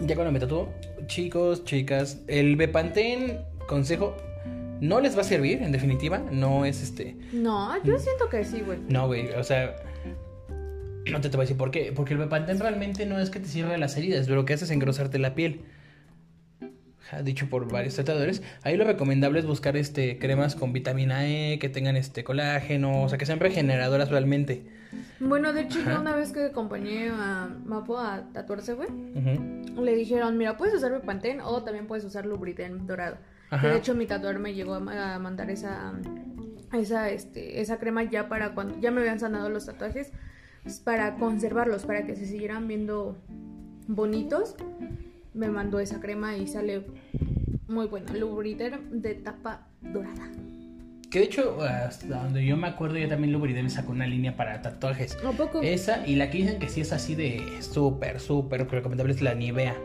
ya 0.00 0.14
cuando 0.14 0.32
me 0.32 0.40
tatúo, 0.40 0.68
chicos, 1.06 1.64
chicas, 1.64 2.20
el 2.26 2.56
Bepantén 2.56 3.40
consejo 3.66 4.14
no 4.80 5.00
les 5.00 5.16
va 5.16 5.22
a 5.22 5.24
servir 5.24 5.62
en 5.62 5.72
definitiva, 5.72 6.18
no 6.30 6.64
es 6.64 6.82
este 6.82 7.16
No, 7.32 7.82
yo 7.84 7.98
siento 7.98 8.28
que 8.28 8.44
sí, 8.44 8.60
güey. 8.60 8.78
No, 8.88 9.06
güey, 9.06 9.30
o 9.30 9.44
sea, 9.44 9.76
no 11.10 11.20
te, 11.20 11.28
te 11.28 11.36
voy 11.36 11.44
a 11.44 11.46
decir 11.46 11.56
por 11.56 11.70
qué. 11.70 11.92
Porque 11.94 12.14
el 12.14 12.18
Bepantén 12.18 12.58
realmente 12.58 13.06
no 13.06 13.18
es 13.18 13.30
que 13.30 13.40
te 13.40 13.46
cierre 13.46 13.78
las 13.78 13.96
heridas, 13.96 14.28
lo 14.28 14.44
que 14.44 14.54
hace 14.54 14.64
es 14.64 14.70
engrosarte 14.70 15.18
la 15.18 15.34
piel. 15.34 15.62
Ja, 17.10 17.22
Dicho 17.22 17.48
por 17.48 17.70
varios 17.70 17.94
tratadores. 17.94 18.42
Ahí 18.62 18.76
lo 18.76 18.84
recomendable 18.84 19.38
es 19.38 19.46
buscar 19.46 19.76
este 19.76 20.18
cremas 20.18 20.56
con 20.56 20.72
vitamina 20.72 21.28
E, 21.28 21.58
que 21.60 21.68
tengan 21.68 21.96
este 21.96 22.24
colágeno, 22.24 23.04
o 23.04 23.08
sea, 23.08 23.16
que 23.16 23.26
sean 23.26 23.38
regeneradoras 23.38 24.10
realmente. 24.10 24.66
Bueno, 25.20 25.52
de 25.52 25.62
hecho, 25.62 25.78
Ajá. 25.80 25.94
yo 25.94 26.00
una 26.00 26.16
vez 26.16 26.32
que 26.32 26.46
acompañé 26.46 27.10
a 27.10 27.48
Mapo 27.64 27.98
a 27.98 28.24
tatuarse, 28.32 28.72
güey, 28.72 28.88
le 29.80 29.94
dijeron, 29.94 30.36
mira, 30.36 30.56
puedes 30.56 30.74
usar 30.74 30.90
Bepantén 30.90 31.40
o 31.40 31.62
también 31.62 31.86
puedes 31.86 32.04
usar 32.04 32.26
Lubriten 32.26 32.86
dorado. 32.86 33.18
Que 33.50 33.68
de 33.68 33.76
hecho 33.76 33.94
mi 33.94 34.06
tatuador 34.06 34.38
me 34.40 34.54
llegó 34.54 34.74
a, 34.74 34.80
ma- 34.80 35.14
a 35.14 35.18
mandar 35.18 35.50
esa 35.50 35.92
esa 36.72 37.10
este 37.10 37.60
esa 37.60 37.78
crema 37.78 38.02
ya 38.02 38.28
para 38.28 38.54
cuando 38.54 38.78
ya 38.80 38.90
me 38.90 39.00
habían 39.00 39.20
sanado 39.20 39.48
los 39.48 39.66
tatuajes 39.66 40.10
pues, 40.64 40.80
para 40.80 41.14
conservarlos 41.14 41.84
para 41.84 42.04
que 42.06 42.16
se 42.16 42.26
siguieran 42.26 42.66
viendo 42.68 43.16
bonitos. 43.86 44.56
Me 45.32 45.48
mandó 45.48 45.78
esa 45.80 46.00
crema 46.00 46.36
y 46.36 46.46
sale 46.46 46.86
muy 47.68 47.86
buena, 47.86 48.12
Lubriter 48.14 48.80
de 48.90 49.14
tapa 49.14 49.68
dorada. 49.82 50.28
Que 51.10 51.20
de 51.20 51.24
hecho, 51.26 51.60
hasta 51.62 52.06
donde 52.22 52.44
yo 52.44 52.56
me 52.56 52.66
acuerdo, 52.66 52.98
ya 52.98 53.08
también 53.08 53.32
Lubriden 53.32 53.70
sacó 53.70 53.92
una 53.92 54.06
línea 54.06 54.36
para 54.36 54.60
tatuajes. 54.60 55.16
¿A 55.24 55.30
poco? 55.32 55.60
Esa, 55.62 56.04
y 56.06 56.16
la 56.16 56.30
que 56.30 56.38
dicen 56.38 56.58
que 56.58 56.68
sí 56.68 56.80
es 56.80 56.92
así 56.92 57.14
de 57.14 57.40
súper, 57.60 58.18
súper 58.18 58.66
recomendable 58.68 59.12
es 59.12 59.22
la 59.22 59.34
Nivea. 59.34 59.76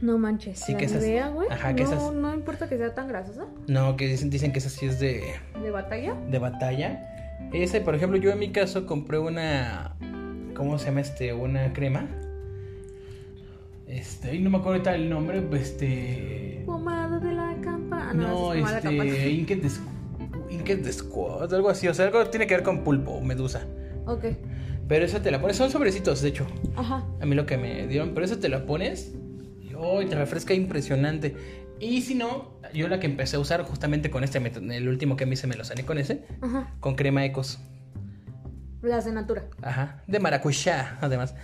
No 0.00 0.16
manches. 0.18 0.60
Sí, 0.60 0.72
la 0.72 0.78
que 0.78 0.84
esas- 0.84 1.02
Nivea, 1.02 1.28
güey. 1.28 1.48
ajá, 1.50 1.74
que 1.74 1.82
no, 1.84 1.92
esas- 1.92 2.12
no 2.14 2.34
importa 2.34 2.68
que 2.68 2.76
sea 2.78 2.94
tan 2.94 3.08
grasosa. 3.08 3.46
No, 3.66 3.96
que 3.96 4.06
dicen, 4.06 4.30
dicen 4.30 4.52
que 4.52 4.58
esa 4.60 4.70
sí 4.70 4.86
es 4.86 5.00
de, 5.00 5.22
De 5.62 5.70
batalla. 5.70 6.14
de 6.30 6.38
batalla. 6.38 7.08
Ese, 7.52 7.80
por 7.80 7.94
ejemplo, 7.94 8.18
yo 8.18 8.30
en 8.30 8.38
mi 8.38 8.50
caso 8.52 8.86
compré 8.86 9.18
una. 9.18 9.96
¿Cómo 10.54 10.78
se 10.78 10.86
llama 10.86 11.00
este? 11.00 11.32
Una 11.32 11.72
crema. 11.72 12.06
Este, 13.86 14.38
no 14.38 14.48
me 14.50 14.56
acuerdo 14.58 14.72
ahorita 14.74 14.94
el 14.94 15.10
nombre. 15.10 15.42
Este. 15.52 16.62
Pomada 16.64 17.18
de 17.18 17.32
la 17.32 17.56
campana. 17.62 18.12
No, 18.14 18.54
esa 18.54 18.78
es 18.78 18.84
este. 18.84 18.96
campana. 18.96 19.12
De, 20.64 20.76
de 20.76 20.92
Squad, 20.92 21.52
algo 21.54 21.70
así. 21.70 21.88
O 21.88 21.94
sea, 21.94 22.06
algo 22.06 22.24
tiene 22.26 22.46
que 22.46 22.54
ver 22.54 22.62
con 22.62 22.84
pulpo, 22.84 23.20
medusa. 23.20 23.66
Ok. 24.06 24.24
Pero 24.86 25.04
esa 25.04 25.20
te 25.22 25.30
la 25.30 25.40
pones. 25.40 25.56
Son 25.56 25.70
sobrecitos, 25.70 26.20
de 26.22 26.28
hecho. 26.28 26.46
Ajá. 26.76 27.04
A 27.20 27.26
mí 27.26 27.34
lo 27.34 27.46
que 27.46 27.56
me 27.56 27.86
dieron. 27.86 28.12
Pero 28.14 28.24
esa 28.26 28.38
te 28.38 28.48
la 28.48 28.64
pones. 28.66 29.14
Y 29.82 29.84
oh, 29.84 30.08
te 30.08 30.14
refresca 30.14 30.54
impresionante. 30.54 31.36
Y 31.80 32.02
si 32.02 32.14
no, 32.14 32.52
yo 32.72 32.86
la 32.86 33.00
que 33.00 33.06
empecé 33.06 33.34
a 33.34 33.40
usar 33.40 33.62
justamente 33.64 34.10
con 34.10 34.22
este 34.22 34.38
método. 34.38 34.70
El 34.70 34.88
último 34.88 35.16
que 35.16 35.26
me 35.26 35.34
hice 35.34 35.48
me 35.48 35.56
lo 35.56 35.64
sané 35.64 35.84
con 35.84 35.98
ese. 35.98 36.24
Ajá. 36.40 36.72
Con 36.78 36.94
crema 36.94 37.24
Ecos. 37.24 37.58
Las 38.80 39.04
de 39.04 39.12
Natura. 39.12 39.46
Ajá. 39.60 40.02
De 40.06 40.20
maracuyá, 40.20 40.98
además. 41.00 41.34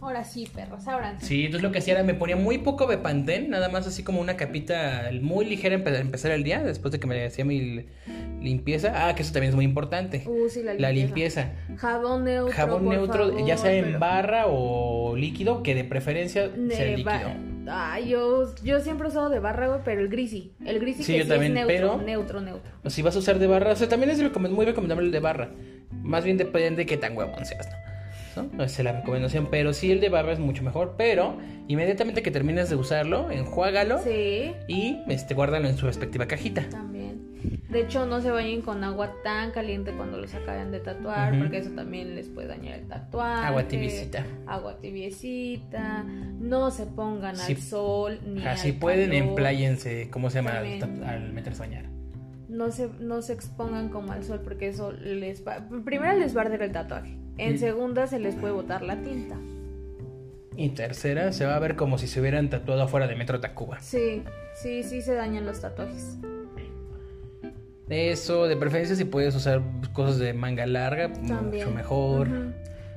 Ahora 0.00 0.22
sí, 0.24 0.48
perros, 0.54 0.86
ábranse. 0.86 1.26
Sí, 1.26 1.44
entonces 1.46 1.62
lo 1.62 1.72
que 1.72 1.78
hacía 1.78 1.94
era 1.94 2.02
me 2.04 2.14
ponía 2.14 2.36
muy 2.36 2.58
poco 2.58 2.86
Bepantén, 2.86 3.50
nada 3.50 3.68
más 3.68 3.86
así 3.86 4.02
como 4.04 4.20
una 4.20 4.36
capita 4.36 5.10
muy 5.20 5.44
ligera 5.44 5.82
para 5.82 5.98
empezar 5.98 6.30
el 6.30 6.44
día, 6.44 6.62
después 6.62 6.92
de 6.92 7.00
que 7.00 7.06
me 7.08 7.24
hacía 7.24 7.44
mi 7.44 7.86
limpieza. 8.40 9.08
Ah, 9.08 9.14
que 9.14 9.22
eso 9.22 9.32
también 9.32 9.50
es 9.50 9.56
muy 9.56 9.64
importante. 9.64 10.22
Uh, 10.26 10.48
sí, 10.48 10.62
la 10.62 10.72
limpieza. 10.74 10.80
La 10.82 10.92
limpieza. 10.92 11.52
Jabón 11.76 12.24
neutro. 12.24 12.54
Jabón 12.54 12.84
por 12.84 12.94
neutro, 12.94 13.28
favor, 13.30 13.46
ya 13.46 13.56
sea 13.56 13.72
en 13.72 13.84
pero- 13.86 13.98
barra 13.98 14.44
o 14.46 15.16
líquido, 15.16 15.62
que 15.62 15.74
de 15.74 15.84
preferencia 15.84 16.50
sea 16.70 16.84
de 16.84 16.96
líquido. 16.96 17.48
Ay, 17.70 18.08
yo, 18.08 18.54
yo 18.64 18.80
siempre 18.80 19.08
he 19.08 19.10
usado 19.10 19.28
de 19.28 19.40
barra, 19.40 19.68
güey, 19.68 19.80
pero 19.84 20.00
el 20.00 20.08
grisi. 20.08 20.52
El 20.64 20.78
grisi 20.78 21.02
Sí, 21.02 21.12
que 21.12 21.18
yo 21.18 21.24
sí 21.24 21.30
también, 21.30 21.56
es 21.56 21.66
neutro, 21.66 21.92
pero- 21.98 22.02
neutro, 22.06 22.40
neutro. 22.40 22.70
O 22.84 22.88
si 22.88 23.02
vas 23.02 23.14
a 23.16 23.18
usar 23.18 23.38
de 23.38 23.46
barra, 23.46 23.72
o 23.72 23.76
sea, 23.76 23.88
también 23.88 24.10
es 24.10 24.18
muy 24.50 24.64
recomendable 24.64 25.04
el 25.06 25.12
de 25.12 25.20
barra. 25.20 25.50
Más 26.02 26.24
bien 26.24 26.36
depende 26.38 26.76
de 26.76 26.86
qué 26.86 26.96
tan 26.96 27.16
huevón 27.16 27.44
seas, 27.44 27.66
¿no? 27.66 27.87
¿No? 28.44 28.64
Es 28.64 28.78
la 28.78 28.92
recomendación, 28.92 29.48
pero 29.50 29.72
sí 29.72 29.90
el 29.92 30.00
de 30.00 30.08
barra 30.08 30.32
es 30.32 30.38
mucho 30.38 30.62
mejor. 30.62 30.94
Pero 30.96 31.36
inmediatamente 31.68 32.22
que 32.22 32.30
termines 32.30 32.68
de 32.70 32.76
usarlo, 32.76 33.30
enjuágalo 33.30 33.98
Sí, 34.02 34.52
y 34.68 34.98
este, 35.08 35.34
guárdalo 35.34 35.68
en 35.68 35.76
su 35.76 35.86
respectiva 35.86 36.26
cajita. 36.26 36.68
también. 36.68 37.26
De 37.68 37.82
hecho, 37.82 38.06
no 38.06 38.20
se 38.20 38.30
vayan 38.30 38.62
con 38.62 38.82
agua 38.82 39.12
tan 39.22 39.50
caliente 39.52 39.92
cuando 39.92 40.16
los 40.18 40.32
acaben 40.34 40.72
de 40.72 40.80
tatuar, 40.80 41.38
porque 41.38 41.58
eso 41.58 41.70
también 41.70 42.14
les 42.14 42.28
puede 42.28 42.48
dañar 42.48 42.78
el 42.78 42.88
tatuaje. 42.88 43.46
Agua 43.46 43.62
tibiecita. 43.68 44.24
Agua 44.46 44.78
tibiecita. 44.80 46.02
No 46.04 46.70
se 46.70 46.86
pongan 46.86 47.36
Sí. 47.36 47.52
al 47.52 47.58
sol 47.60 48.18
ni 48.26 48.44
Así 48.46 48.70
al 48.70 48.74
pueden, 48.76 49.10
calor. 49.10 49.28
empláyense, 49.28 50.08
¿cómo 50.10 50.30
se 50.30 50.38
llama? 50.38 50.58
Al, 50.58 50.82
al 51.04 51.32
meterse 51.32 51.62
a 51.62 51.66
bañar. 51.66 51.84
No 52.48 52.70
se, 52.70 52.88
no 52.98 53.20
se 53.22 53.34
expongan 53.34 53.90
como 53.90 54.12
al 54.12 54.24
sol 54.24 54.40
porque 54.42 54.68
eso 54.68 54.92
les 54.92 55.46
va... 55.46 55.68
Primero 55.84 56.16
les 56.18 56.34
va 56.36 56.42
a 56.42 56.44
arder 56.46 56.62
el 56.62 56.72
tatuaje. 56.72 57.16
En 57.36 57.54
Mm. 57.54 57.58
segunda 57.58 58.06
se 58.06 58.18
les 58.18 58.34
puede 58.34 58.52
botar 58.54 58.82
la 58.82 58.96
tinta. 59.02 59.36
Y 60.56 60.70
tercera, 60.70 61.30
se 61.32 61.44
va 61.46 61.54
a 61.54 61.58
ver 61.60 61.76
como 61.76 61.98
si 61.98 62.08
se 62.08 62.20
hubieran 62.20 62.48
tatuado 62.50 62.82
afuera 62.82 63.06
de 63.06 63.14
Metro 63.16 63.38
Tacuba. 63.38 63.78
Sí, 63.80 64.24
sí, 64.54 64.82
sí 64.82 65.02
se 65.02 65.14
dañan 65.14 65.44
los 65.46 65.60
tatuajes. 65.60 66.16
Eso, 67.88 68.46
de 68.48 68.56
preferencia, 68.56 68.96
si 68.96 69.04
puedes 69.04 69.34
usar 69.34 69.62
cosas 69.94 70.18
de 70.18 70.34
manga 70.34 70.66
larga, 70.66 71.10
También. 71.12 71.64
mucho 71.66 71.70
mejor. 71.70 72.28
Ujú. 72.28 72.52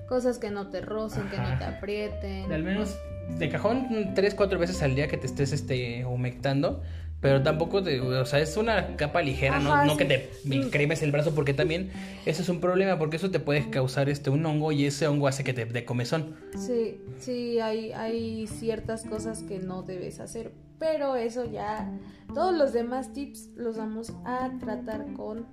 Cosas 0.08 0.38
que 0.38 0.52
no 0.52 0.70
te 0.70 0.82
rocen, 0.82 1.30
que 1.30 1.38
no 1.38 1.58
te 1.58 1.64
aprieten. 1.64 2.52
Al 2.52 2.64
menos 2.64 2.98
de 3.38 3.50
cajón, 3.50 4.14
tres, 4.16 4.36
cuatro 4.36 4.60
veces 4.60 4.82
al 4.82 4.96
día 4.96 5.08
que 5.08 5.18
te 5.18 5.28
estés 5.28 5.52
este, 5.52 6.06
humectando. 6.06 6.82
Pero 7.22 7.44
tampoco, 7.44 7.84
te, 7.84 8.02
o 8.02 8.26
sea, 8.26 8.40
es 8.40 8.58
una 8.58 8.96
capa 8.96 9.22
ligera, 9.22 9.60
no, 9.60 9.72
Ajá, 9.72 9.86
no 9.86 9.92
sí. 9.92 9.98
que 10.00 10.06
te 10.06 10.70
cremes 10.72 11.04
el 11.04 11.12
brazo, 11.12 11.36
porque 11.36 11.54
también 11.54 11.92
eso 12.26 12.42
es 12.42 12.50
un 12.50 12.60
problema, 12.60 12.98
porque 12.98 13.18
eso 13.18 13.30
te 13.30 13.40
puede 13.40 13.70
causar 13.70 14.10
este, 14.10 14.32
un 14.32 14.44
hongo 14.44 14.72
y 14.72 14.88
ese 14.88 15.08
hongo 15.08 15.28
hace 15.28 15.44
que 15.44 15.54
te 15.54 15.66
dé 15.66 15.86
comezón. 15.86 16.36
Sí, 16.58 17.00
sí, 17.20 17.60
hay, 17.60 17.92
hay 17.92 18.48
ciertas 18.48 19.06
cosas 19.06 19.44
que 19.44 19.60
no 19.60 19.84
debes 19.84 20.20
hacer. 20.20 20.52
Pero 20.80 21.16
eso 21.16 21.46
ya. 21.46 21.92
Todos 22.34 22.58
los 22.58 22.74
demás 22.74 23.14
tips 23.14 23.52
los 23.56 23.78
vamos 23.78 24.14
a 24.26 24.50
tratar 24.60 25.06
con 25.14 25.46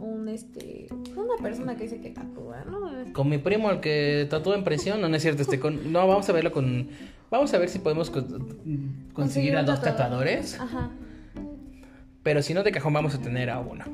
un 0.00 0.28
este. 0.28 0.86
Una 1.16 1.40
persona 1.42 1.76
que 1.76 1.84
dice 1.84 2.00
que 2.00 2.10
tatúa, 2.10 2.64
¿no? 2.64 3.12
Con 3.12 3.28
mi 3.28 3.38
primo, 3.38 3.70
el 3.70 3.80
que 3.80 4.26
tatúa 4.28 4.56
en 4.56 4.64
presión, 4.64 5.00
no, 5.00 5.08
no 5.08 5.16
es 5.16 5.22
cierto, 5.22 5.42
este, 5.42 5.60
con, 5.60 5.92
no, 5.92 6.06
vamos 6.06 6.28
a 6.28 6.32
verlo 6.32 6.52
con, 6.52 6.88
vamos 7.30 7.52
a 7.54 7.58
ver 7.58 7.68
si 7.68 7.78
podemos 7.78 8.10
con- 8.10 9.06
conseguir 9.12 9.56
a 9.56 9.62
dos 9.62 9.80
tatuador. 9.80 10.24
tatuadores, 10.24 10.60
Ajá. 10.60 10.90
pero 12.22 12.42
si 12.42 12.54
no 12.54 12.62
de 12.62 12.72
cajón 12.72 12.92
vamos 12.92 13.14
a 13.14 13.20
tener 13.20 13.50
a 13.50 13.60
uno. 13.60 13.84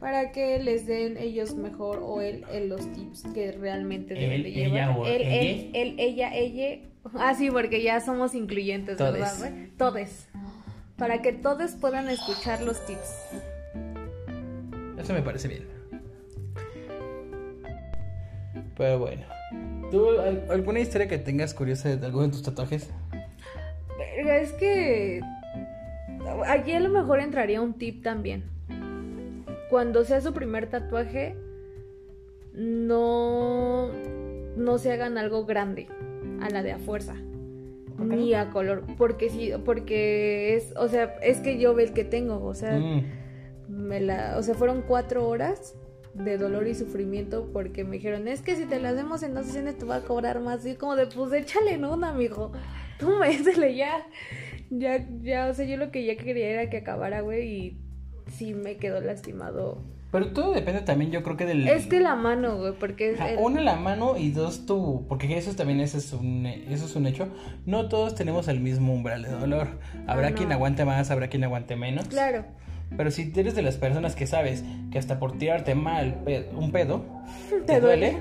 Para 0.00 0.32
que 0.32 0.58
les 0.58 0.84
den 0.86 1.16
ellos 1.16 1.54
mejor 1.54 2.00
o 2.02 2.20
él, 2.20 2.44
él 2.52 2.68
los 2.68 2.92
tips 2.92 3.22
que 3.34 3.52
realmente 3.52 4.14
deben 4.14 4.42
de 4.42 4.50
llevar. 4.50 4.90
ella 4.90 4.96
o 4.96 5.06
él, 5.06 5.22
ella. 5.22 5.40
él, 5.40 5.70
él, 5.74 5.94
ella, 5.98 6.34
ella. 6.34 6.80
Ah, 7.14 7.34
sí, 7.36 7.50
porque 7.50 7.82
ya 7.82 8.00
somos 8.00 8.34
incluyentes, 8.34 8.96
Todes. 8.96 9.12
¿verdad? 9.40 9.52
Todes. 9.76 10.28
Para 10.96 11.22
que 11.22 11.32
todos 11.32 11.72
puedan 11.72 12.08
escuchar 12.08 12.62
los 12.62 12.84
tips. 12.84 13.14
Eso 15.02 15.12
me 15.12 15.22
parece 15.22 15.48
bien. 15.48 15.64
Pero 18.76 18.98
bueno, 18.98 19.22
¿Tú 19.90 20.08
al- 20.18 20.46
alguna 20.50 20.80
historia 20.80 21.06
que 21.08 21.18
tengas 21.18 21.52
curiosa 21.52 21.94
de 21.94 22.06
alguno 22.06 22.26
de 22.26 22.32
tus 22.32 22.42
tatuajes? 22.42 22.88
Verga, 23.98 24.38
es 24.38 24.52
que 24.52 25.20
aquí 26.46 26.72
a 26.72 26.80
lo 26.80 26.88
mejor 26.88 27.20
entraría 27.20 27.60
un 27.60 27.74
tip 27.74 28.02
también. 28.02 28.44
Cuando 29.68 30.04
sea 30.04 30.20
su 30.22 30.32
primer 30.32 30.68
tatuaje, 30.68 31.34
no, 32.54 33.90
no 34.56 34.78
se 34.78 34.92
hagan 34.92 35.18
algo 35.18 35.44
grande 35.44 35.88
a 36.40 36.48
la 36.48 36.62
de 36.62 36.72
a 36.72 36.78
fuerza. 36.78 37.14
¿Por 37.98 38.08
qué 38.08 38.16
Ni 38.16 38.34
a 38.34 38.50
color. 38.50 38.84
Porque 38.96 39.28
sí, 39.28 39.52
porque 39.64 40.56
es, 40.56 40.72
o 40.76 40.88
sea, 40.88 41.16
es 41.22 41.38
que 41.40 41.58
yo 41.58 41.74
ve 41.74 41.84
el 41.84 41.92
que 41.92 42.04
tengo, 42.04 42.42
o 42.44 42.54
sea, 42.54 42.78
Mm. 42.78 43.04
Me 43.72 44.00
la, 44.00 44.36
o 44.38 44.42
sea, 44.42 44.54
fueron 44.54 44.82
cuatro 44.82 45.26
horas 45.26 45.74
de 46.14 46.36
dolor 46.36 46.66
y 46.68 46.74
sufrimiento 46.74 47.48
porque 47.54 47.84
me 47.84 47.96
dijeron, 47.96 48.28
es 48.28 48.42
que 48.42 48.54
si 48.54 48.66
te 48.66 48.78
la 48.78 48.90
hacemos 48.90 49.22
en 49.22 49.32
dos 49.34 49.46
sesiones 49.46 49.78
te 49.78 49.86
va 49.86 49.96
a 49.96 50.00
cobrar 50.02 50.40
más. 50.40 50.64
Y 50.66 50.74
como 50.74 50.94
de, 50.94 51.06
pues 51.06 51.32
échale 51.32 51.72
en 51.72 51.84
una, 51.86 52.10
amigo. 52.10 52.52
Tú 52.98 53.16
métele 53.18 53.74
ya. 53.74 54.06
Ya, 54.70 55.06
ya, 55.22 55.48
o 55.48 55.54
sea, 55.54 55.64
yo 55.64 55.76
lo 55.78 55.90
que 55.90 56.04
ya 56.04 56.16
quería 56.16 56.48
era 56.48 56.70
que 56.70 56.78
acabara, 56.78 57.20
güey, 57.22 57.48
y 57.48 57.78
sí 58.30 58.54
me 58.54 58.76
quedó 58.76 59.00
lastimado. 59.00 59.82
Pero 60.10 60.32
todo 60.32 60.52
depende 60.52 60.82
también, 60.82 61.10
yo 61.10 61.22
creo 61.22 61.38
que 61.38 61.46
del... 61.46 61.66
Es 61.66 61.86
que 61.86 61.98
la 62.00 62.14
mano, 62.14 62.58
güey, 62.58 62.74
porque 62.78 63.12
es 63.12 63.20
el- 63.20 63.38
Uno, 63.38 63.62
la 63.62 63.76
mano 63.76 64.18
y 64.18 64.30
dos, 64.30 64.66
tu... 64.66 65.06
Porque 65.08 65.38
eso 65.38 65.54
también 65.56 65.80
eso 65.80 65.96
es, 65.96 66.12
un, 66.12 66.44
eso 66.44 66.84
es 66.84 66.94
un 66.96 67.06
hecho. 67.06 67.28
No 67.64 67.88
todos 67.88 68.14
tenemos 68.14 68.48
el 68.48 68.60
mismo 68.60 68.92
umbral 68.92 69.22
de 69.22 69.30
dolor. 69.30 69.68
Habrá 70.06 70.26
Ah, 70.26 70.30
no. 70.30 70.36
quien 70.36 70.52
aguante 70.52 70.84
más, 70.84 71.10
habrá 71.10 71.28
quien 71.28 71.44
aguante 71.44 71.76
menos. 71.76 72.08
Claro. 72.08 72.44
Pero 72.96 73.10
si 73.10 73.32
eres 73.36 73.54
de 73.54 73.62
las 73.62 73.76
personas 73.76 74.14
que 74.14 74.26
sabes 74.26 74.64
que 74.90 74.98
hasta 74.98 75.18
por 75.18 75.38
tirarte 75.38 75.74
mal 75.74 76.18
un 76.54 76.70
pedo, 76.72 77.04
¿Te 77.66 77.80
duele? 77.80 78.16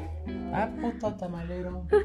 Ah, 0.53 0.69
puto 0.81 1.13
tamalero. 1.15 1.85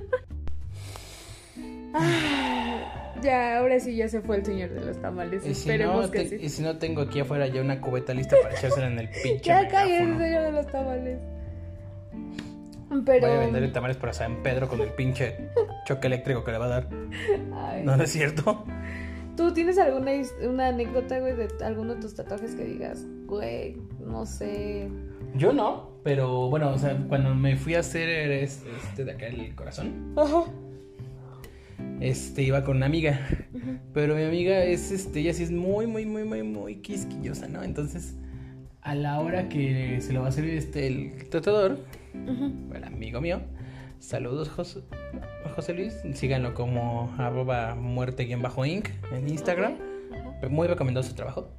Ya, 3.23 3.59
ahora 3.59 3.81
sí 3.81 3.97
ya 3.97 4.09
se 4.09 4.21
fue 4.21 4.37
el 4.37 4.45
señor 4.45 4.71
de 4.71 4.85
los 4.85 5.01
tamales. 5.01 5.43
Y 5.47 5.55
si, 5.55 5.61
Esperemos 5.71 6.07
no, 6.07 6.11
que 6.11 6.19
te- 6.25 6.29
sí. 6.39 6.45
y 6.45 6.49
si 6.51 6.63
no 6.63 6.77
tengo 6.77 7.01
aquí 7.01 7.21
afuera 7.21 7.47
ya 7.47 7.63
una 7.63 7.81
cubeta 7.81 8.13
lista 8.13 8.37
para 8.43 8.55
echársela 8.55 8.89
en 8.89 8.99
el 8.99 9.09
pinche 9.23 9.41
Ya 9.43 9.67
cayó 9.69 9.95
el 9.97 10.19
señor 10.19 10.43
de 10.43 10.53
los 10.53 10.67
tamales. 10.67 11.19
Pero. 13.05 13.27
Voy 13.27 13.37
a 13.37 13.41
venderle 13.41 13.69
tamales 13.69 13.97
para 13.97 14.13
San 14.13 14.43
Pedro 14.43 14.69
con 14.69 14.81
el 14.83 14.91
pinche 14.91 15.49
choque 15.87 16.07
eléctrico 16.07 16.45
que 16.45 16.53
le 16.53 16.59
va 16.59 16.67
a 16.67 16.69
dar. 16.69 16.89
Ay. 17.55 17.83
No, 17.85 17.97
no 17.97 18.03
es 18.05 18.11
cierto. 18.13 18.65
¿Tú 19.37 19.53
tienes 19.53 19.79
alguna 19.79 20.13
una 20.49 20.69
anécdota, 20.69 21.19
güey, 21.21 21.37
de 21.37 21.49
alguno 21.63 21.95
de 21.95 22.01
tus 22.01 22.15
tatuajes 22.15 22.55
que 22.55 22.65
digas, 22.65 23.05
güey, 23.27 23.77
no 24.05 24.25
sé? 24.25 24.89
Yo 25.37 25.53
no, 25.53 25.91
pero 26.03 26.49
bueno, 26.49 26.71
o 26.71 26.79
sea, 26.79 26.97
cuando 27.09 27.35
me 27.35 27.57
fui 27.57 27.75
a 27.75 27.81
hacer 27.81 28.09
este, 28.09 28.71
este 28.71 29.05
de 29.05 29.13
acá 29.13 29.27
el 29.27 29.55
corazón, 29.55 30.15
Ajá. 30.17 30.45
este 32.01 32.43
iba 32.43 32.65
con 32.65 32.79
una 32.79 32.87
amiga. 32.87 33.21
Pero 33.93 34.15
mi 34.15 34.23
amiga 34.23 34.65
es 34.65 34.91
este, 34.91 35.21
ella 35.21 35.35
sí 35.35 35.43
es 35.43 35.51
muy, 35.51 35.87
muy, 35.87 36.07
muy, 36.07 36.25
muy, 36.25 36.43
muy 36.43 36.77
quisquillosa, 36.77 37.49
¿no? 37.49 37.63
Entonces, 37.63 38.15
a 38.81 38.95
la 38.95 39.21
hora 39.21 39.49
que 39.49 40.01
se 40.01 40.13
lo 40.13 40.21
va 40.21 40.27
a 40.27 40.29
hacer 40.31 40.45
este 40.45 40.87
el 40.87 41.29
tatuador, 41.29 41.79
el 42.75 42.85
amigo 42.85 43.21
mío, 43.21 43.41
saludos 43.99 44.49
José, 44.49 44.81
José 45.55 45.75
Luis, 45.75 45.95
síganlo 46.15 46.55
como 46.55 47.15
arroba 47.19 47.75
muerte-inc 47.75 48.89
en 49.13 49.29
Instagram. 49.29 49.75
Muy 50.51 50.69
recomendado 50.69 51.07
su 51.07 51.15
trabajo. 51.15 51.51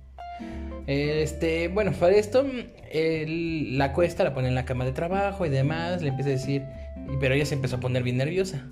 Este, 0.86 1.68
bueno, 1.68 1.92
para 1.92 2.16
esto, 2.16 2.46
él 2.92 3.78
la 3.78 3.92
cuesta, 3.94 4.24
la 4.24 4.34
pone 4.34 4.48
en 4.48 4.56
la 4.56 4.66
cama 4.66 4.86
de 4.86 4.94
trabajo 4.94 5.46
y 5.46 5.50
demás, 5.50 6.02
le 6.02 6.10
empieza 6.10 6.30
a 6.30 6.34
decir, 6.34 6.64
pero 7.20 7.36
ella 7.36 7.46
se 7.46 7.56
empezó 7.56 7.78
a 7.78 7.80
poner 7.80 8.04
bien 8.04 8.18
nerviosa. 8.18 8.66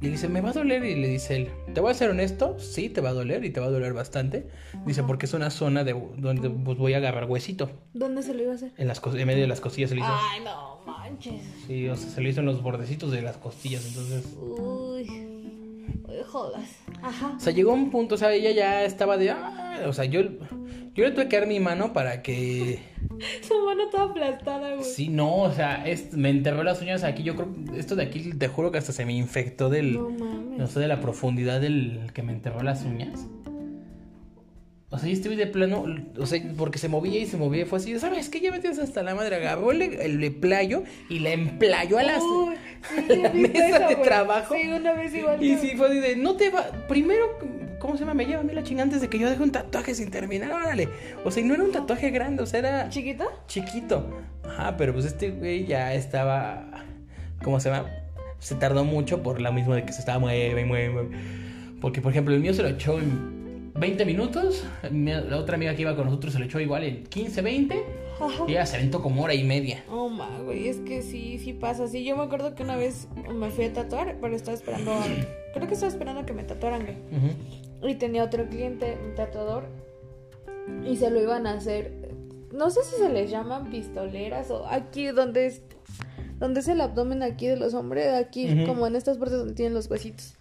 Y 0.00 0.06
le 0.06 0.10
dice, 0.12 0.28
¿me 0.28 0.40
va 0.40 0.50
a 0.50 0.52
doler? 0.52 0.84
Y 0.84 0.96
le 0.96 1.06
dice 1.06 1.36
él, 1.36 1.48
¿te 1.72 1.80
voy 1.80 1.92
a 1.92 1.94
ser 1.94 2.10
honesto? 2.10 2.58
Sí, 2.58 2.88
te 2.88 3.00
va 3.00 3.10
a 3.10 3.12
doler 3.12 3.44
y 3.44 3.50
te 3.50 3.60
va 3.60 3.66
a 3.66 3.70
doler 3.70 3.92
bastante. 3.92 4.48
Dice, 4.84 5.04
porque 5.04 5.26
es 5.26 5.32
una 5.32 5.48
zona 5.50 5.84
de, 5.84 5.92
donde 6.16 6.50
pues, 6.50 6.76
voy 6.76 6.94
a 6.94 6.96
agarrar 6.96 7.26
huesito. 7.30 7.70
¿Dónde 7.94 8.24
se 8.24 8.34
lo 8.34 8.42
iba 8.42 8.50
a 8.52 8.56
hacer? 8.56 8.72
En, 8.76 8.88
las, 8.88 9.00
cos- 9.00 9.16
en 9.18 9.26
medio 9.28 9.42
de 9.42 9.46
las 9.46 9.60
costillas 9.60 9.90
se 9.90 9.96
hizo. 9.96 10.04
Ay, 10.08 10.40
no 10.44 10.71
manches. 10.86 11.42
Sí, 11.66 11.88
o 11.88 11.96
sea, 11.96 12.10
se 12.10 12.20
le 12.20 12.30
hizo 12.30 12.40
en 12.40 12.46
los 12.46 12.62
bordecitos 12.62 13.10
de 13.12 13.22
las 13.22 13.36
costillas, 13.36 13.86
entonces... 13.86 14.24
Uy, 14.40 15.08
uy, 16.08 16.14
jodas. 16.26 16.68
Ajá. 17.02 17.34
O 17.36 17.40
sea, 17.40 17.52
llegó 17.52 17.72
un 17.72 17.90
punto, 17.90 18.14
o 18.14 18.18
sea, 18.18 18.32
ella 18.32 18.50
ya 18.52 18.84
estaba 18.84 19.16
de... 19.16 19.30
"Ah", 19.30 19.82
o 19.86 19.92
sea, 19.92 20.04
yo, 20.04 20.20
yo 20.94 21.04
le 21.04 21.10
tuve 21.12 21.28
que 21.28 21.38
dar 21.38 21.48
mi 21.48 21.60
mano 21.60 21.92
para 21.92 22.22
que... 22.22 22.80
Su 23.46 23.54
mano 23.64 23.88
toda 23.90 24.04
aplastada, 24.04 24.74
güey. 24.74 24.84
Sí, 24.84 25.08
no, 25.08 25.36
o 25.36 25.52
sea, 25.52 25.86
es- 25.86 26.12
me 26.14 26.30
enterró 26.30 26.62
las 26.64 26.80
uñas 26.82 27.04
aquí. 27.04 27.22
Yo 27.22 27.34
creo 27.36 27.48
esto 27.76 27.94
de 27.96 28.04
aquí, 28.04 28.32
te 28.32 28.48
juro 28.48 28.72
que 28.72 28.78
hasta 28.78 28.92
se 28.92 29.04
me 29.06 29.12
infectó 29.12 29.68
del. 29.70 29.92
No 29.94 30.10
No, 30.10 30.24
mames. 30.24 30.70
sé, 30.70 30.80
de 30.80 30.88
la 30.88 31.00
profundidad 31.00 31.60
del 31.60 32.10
que 32.14 32.22
me 32.22 32.32
enterró 32.32 32.62
las 32.62 32.82
uñas. 32.84 33.26
O 34.94 34.98
sea, 34.98 35.08
yo 35.08 35.14
estuve 35.14 35.36
de 35.36 35.46
plano, 35.46 35.86
o 36.18 36.26
sea, 36.26 36.38
porque 36.58 36.78
se 36.78 36.86
movía 36.86 37.18
y 37.18 37.24
se 37.26 37.38
movía. 37.38 37.64
Fue 37.64 37.78
así, 37.78 37.98
¿sabes 37.98 38.28
qué? 38.28 38.40
Ya 38.40 38.50
me 38.50 38.60
tienes 38.60 38.78
hasta 38.78 39.02
la 39.02 39.14
madre. 39.14 39.36
Agarró 39.36 39.70
el, 39.72 39.80
el 39.82 40.34
playo 40.34 40.82
y 41.08 41.20
la 41.20 41.30
emplayó 41.30 41.98
a 41.98 42.02
las. 42.02 42.22
Sí, 42.22 43.12
a 43.12 43.16
la 43.16 43.30
mesa 43.32 43.68
eso, 43.68 43.88
de 43.88 43.94
güey. 43.94 44.02
trabajo. 44.02 44.54
Sí, 44.54 44.68
una 44.68 44.92
vez 44.92 45.14
igual. 45.14 45.42
Y 45.42 45.56
sí, 45.56 45.72
fue 45.78 45.88
así 45.88 45.98
de, 45.98 46.16
no 46.16 46.36
te 46.36 46.50
va. 46.50 46.66
Primero, 46.88 47.38
¿cómo 47.78 47.94
se 47.94 48.00
llama? 48.00 48.12
Me 48.12 48.26
lleva 48.26 48.40
a 48.40 48.44
mí 48.44 48.52
la 48.52 48.62
chinga 48.62 48.82
antes 48.82 49.00
de 49.00 49.08
que 49.08 49.18
yo 49.18 49.30
deje 49.30 49.42
un 49.42 49.50
tatuaje 49.50 49.94
sin 49.94 50.10
terminar. 50.10 50.52
Órale. 50.52 50.90
O 51.24 51.30
sea, 51.30 51.42
y 51.42 51.46
no 51.46 51.54
era 51.54 51.62
un 51.64 51.72
tatuaje 51.72 52.10
grande, 52.10 52.42
o 52.42 52.46
sea, 52.46 52.58
era 52.58 52.88
¿Chiquita? 52.90 53.24
chiquito. 53.46 54.20
Ajá, 54.44 54.76
pero 54.76 54.92
pues 54.92 55.06
este 55.06 55.30
güey 55.30 55.64
ya 55.64 55.94
estaba. 55.94 56.84
¿Cómo 57.42 57.60
se 57.60 57.70
llama? 57.70 57.88
Se 58.40 58.56
tardó 58.56 58.84
mucho 58.84 59.22
por 59.22 59.40
lo 59.40 59.52
mismo 59.54 59.74
de 59.74 59.86
que 59.86 59.92
se 59.94 60.00
estaba 60.00 60.18
mueve 60.18 60.66
mueve, 60.66 60.90
mueve. 60.90 61.08
Porque, 61.80 62.02
por 62.02 62.12
ejemplo, 62.12 62.34
el 62.34 62.40
mío 62.40 62.52
se 62.52 62.62
lo 62.62 62.68
echó 62.68 62.98
en 62.98 63.41
20 63.74 64.04
minutos. 64.04 64.64
mi- 64.90 65.12
La 65.12 65.38
otra 65.38 65.56
amiga 65.56 65.74
que 65.74 65.82
iba 65.82 65.96
con 65.96 66.06
nosotros 66.06 66.32
se 66.34 66.38
lo 66.38 66.44
echó 66.44 66.60
igual 66.60 66.84
en 66.84 67.04
15, 67.04 67.42
20. 67.42 67.82
Ajá. 68.20 68.44
Y 68.46 68.52
ella 68.52 68.66
se 68.66 68.76
aventó 68.76 69.02
como 69.02 69.22
hora 69.22 69.34
y 69.34 69.42
media. 69.44 69.82
Oh, 69.90 70.08
ma, 70.08 70.28
güey, 70.44 70.68
es 70.68 70.78
que 70.78 71.02
sí, 71.02 71.38
sí 71.38 71.52
pasa. 71.52 71.88
Sí, 71.88 72.04
yo 72.04 72.16
me 72.16 72.22
acuerdo 72.22 72.54
que 72.54 72.62
una 72.62 72.76
vez 72.76 73.08
me 73.34 73.50
fui 73.50 73.64
a 73.64 73.72
tatuar, 73.72 74.16
pero 74.20 74.36
estaba 74.36 74.56
esperando. 74.56 74.92
a- 74.92 75.04
Creo 75.54 75.66
que 75.66 75.74
estaba 75.74 75.90
esperando 75.90 76.20
a 76.20 76.26
que 76.26 76.32
me 76.32 76.44
tatuaran, 76.44 76.82
güey. 76.84 76.96
Y 77.92 77.94
tenía 77.96 78.22
otro 78.24 78.48
cliente, 78.48 78.96
un 79.04 79.14
tatuador, 79.16 79.64
y 80.88 80.96
se 80.96 81.10
lo 81.10 81.20
iban 81.20 81.46
a 81.46 81.54
hacer. 81.54 81.92
No 82.52 82.70
sé 82.70 82.80
si 82.84 82.96
se 82.96 83.08
les 83.08 83.30
llaman 83.30 83.70
pistoleras 83.70 84.50
o 84.50 84.66
aquí 84.66 85.06
donde 85.06 85.46
es. 85.46 85.62
Donde 86.38 86.60
es 86.60 86.68
el 86.68 86.80
abdomen 86.80 87.22
aquí 87.22 87.46
de 87.46 87.56
los 87.56 87.72
hombres, 87.74 88.08
aquí 88.14 88.64
como 88.66 88.86
en 88.86 88.96
estas 88.96 89.16
partes 89.18 89.38
donde 89.38 89.54
tienen 89.54 89.74
los 89.74 89.88
huesitos. 89.90 90.34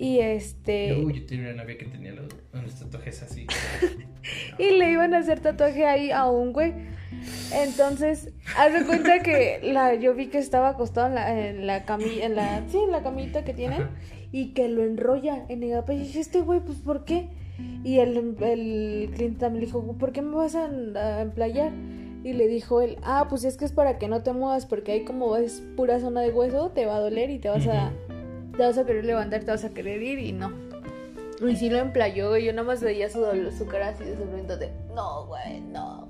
Y 0.00 0.20
este. 0.20 0.94
Uy, 0.94 1.20
yo 1.20 1.26
tenía 1.26 1.52
una 1.52 1.62
novia 1.62 1.76
que 1.76 1.84
tenía 1.84 2.12
los, 2.12 2.24
unos 2.54 2.74
tatuajes 2.74 3.22
así. 3.22 3.46
Y 4.58 4.70
le 4.78 4.92
iban 4.92 5.12
a 5.12 5.18
hacer 5.18 5.40
tatuaje 5.40 5.84
ahí 5.84 6.10
a 6.10 6.26
un 6.26 6.54
güey. 6.54 6.72
Entonces, 7.52 8.32
haz 8.56 8.72
de 8.72 8.86
cuenta 8.86 9.22
que 9.22 9.60
la, 9.62 9.94
yo 9.96 10.14
vi 10.14 10.28
que 10.28 10.38
estaba 10.38 10.70
acostado 10.70 11.08
en 11.08 11.14
la, 11.14 11.48
en 11.48 11.66
la 11.66 11.84
camilla, 11.84 12.24
en 12.24 12.34
la, 12.34 12.66
sí, 12.68 12.78
en 12.78 12.92
la 12.92 13.02
camita 13.02 13.44
que 13.44 13.52
tienen, 13.52 13.82
Ajá. 13.82 13.90
y 14.32 14.54
que 14.54 14.68
lo 14.68 14.84
enrolla 14.84 15.44
en 15.48 15.62
el 15.62 15.70
gape. 15.70 15.94
Y 15.94 15.98
dije, 15.98 16.20
este 16.20 16.40
güey, 16.40 16.60
pues, 16.60 16.78
¿por 16.78 17.04
qué? 17.04 17.28
Y 17.84 17.98
el, 17.98 18.16
el 18.40 19.10
cliente 19.14 19.40
también 19.40 19.60
le 19.60 19.66
dijo, 19.66 19.98
¿por 19.98 20.12
qué 20.12 20.22
me 20.22 20.34
vas 20.34 20.54
a, 20.54 20.64
a 20.64 21.20
emplayar? 21.20 21.72
Y 22.24 22.32
le 22.32 22.48
dijo 22.48 22.80
él, 22.80 22.96
ah, 23.02 23.26
pues 23.28 23.44
es 23.44 23.58
que 23.58 23.66
es 23.66 23.72
para 23.72 23.98
que 23.98 24.08
no 24.08 24.22
te 24.22 24.32
muevas, 24.32 24.64
porque 24.64 24.92
ahí 24.92 25.04
como 25.04 25.36
es 25.36 25.62
pura 25.76 26.00
zona 26.00 26.22
de 26.22 26.30
hueso, 26.30 26.70
te 26.70 26.86
va 26.86 26.96
a 26.96 27.00
doler 27.00 27.28
y 27.28 27.38
te 27.38 27.50
vas 27.50 27.66
a, 27.66 27.92
te 28.60 28.66
vas 28.66 28.76
a 28.76 28.84
querer 28.84 29.06
levantar, 29.06 29.42
te 29.42 29.50
vas 29.50 29.64
a 29.64 29.70
querer 29.70 30.02
ir 30.02 30.18
y 30.18 30.32
no. 30.32 30.52
Y 31.40 31.56
sí 31.56 31.70
lo 31.70 31.78
emplayó, 31.78 32.36
y 32.36 32.44
yo 32.44 32.52
nada 32.52 32.66
más 32.66 32.82
veía 32.82 33.08
su, 33.08 33.24
su 33.56 33.66
cara 33.66 33.88
así 33.88 34.04
de 34.04 34.18
sufrimiento 34.18 34.58
de, 34.58 34.70
no, 34.94 35.24
güey, 35.24 35.62
no. 35.62 36.06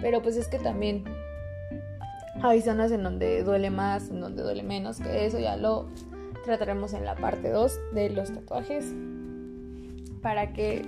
Pero 0.00 0.22
pues 0.22 0.38
es 0.38 0.48
que 0.48 0.58
también 0.58 1.04
hay 2.40 2.62
zonas 2.62 2.92
en 2.92 3.02
donde 3.02 3.42
duele 3.42 3.68
más, 3.68 4.08
en 4.08 4.22
donde 4.22 4.42
duele 4.42 4.62
menos, 4.62 5.00
que 5.00 5.26
eso 5.26 5.38
ya 5.38 5.58
lo 5.58 5.88
trataremos 6.46 6.94
en 6.94 7.04
la 7.04 7.14
parte 7.14 7.50
2 7.50 7.78
de 7.92 8.08
los 8.08 8.32
tatuajes. 8.32 8.94
Para 10.22 10.54
que 10.54 10.82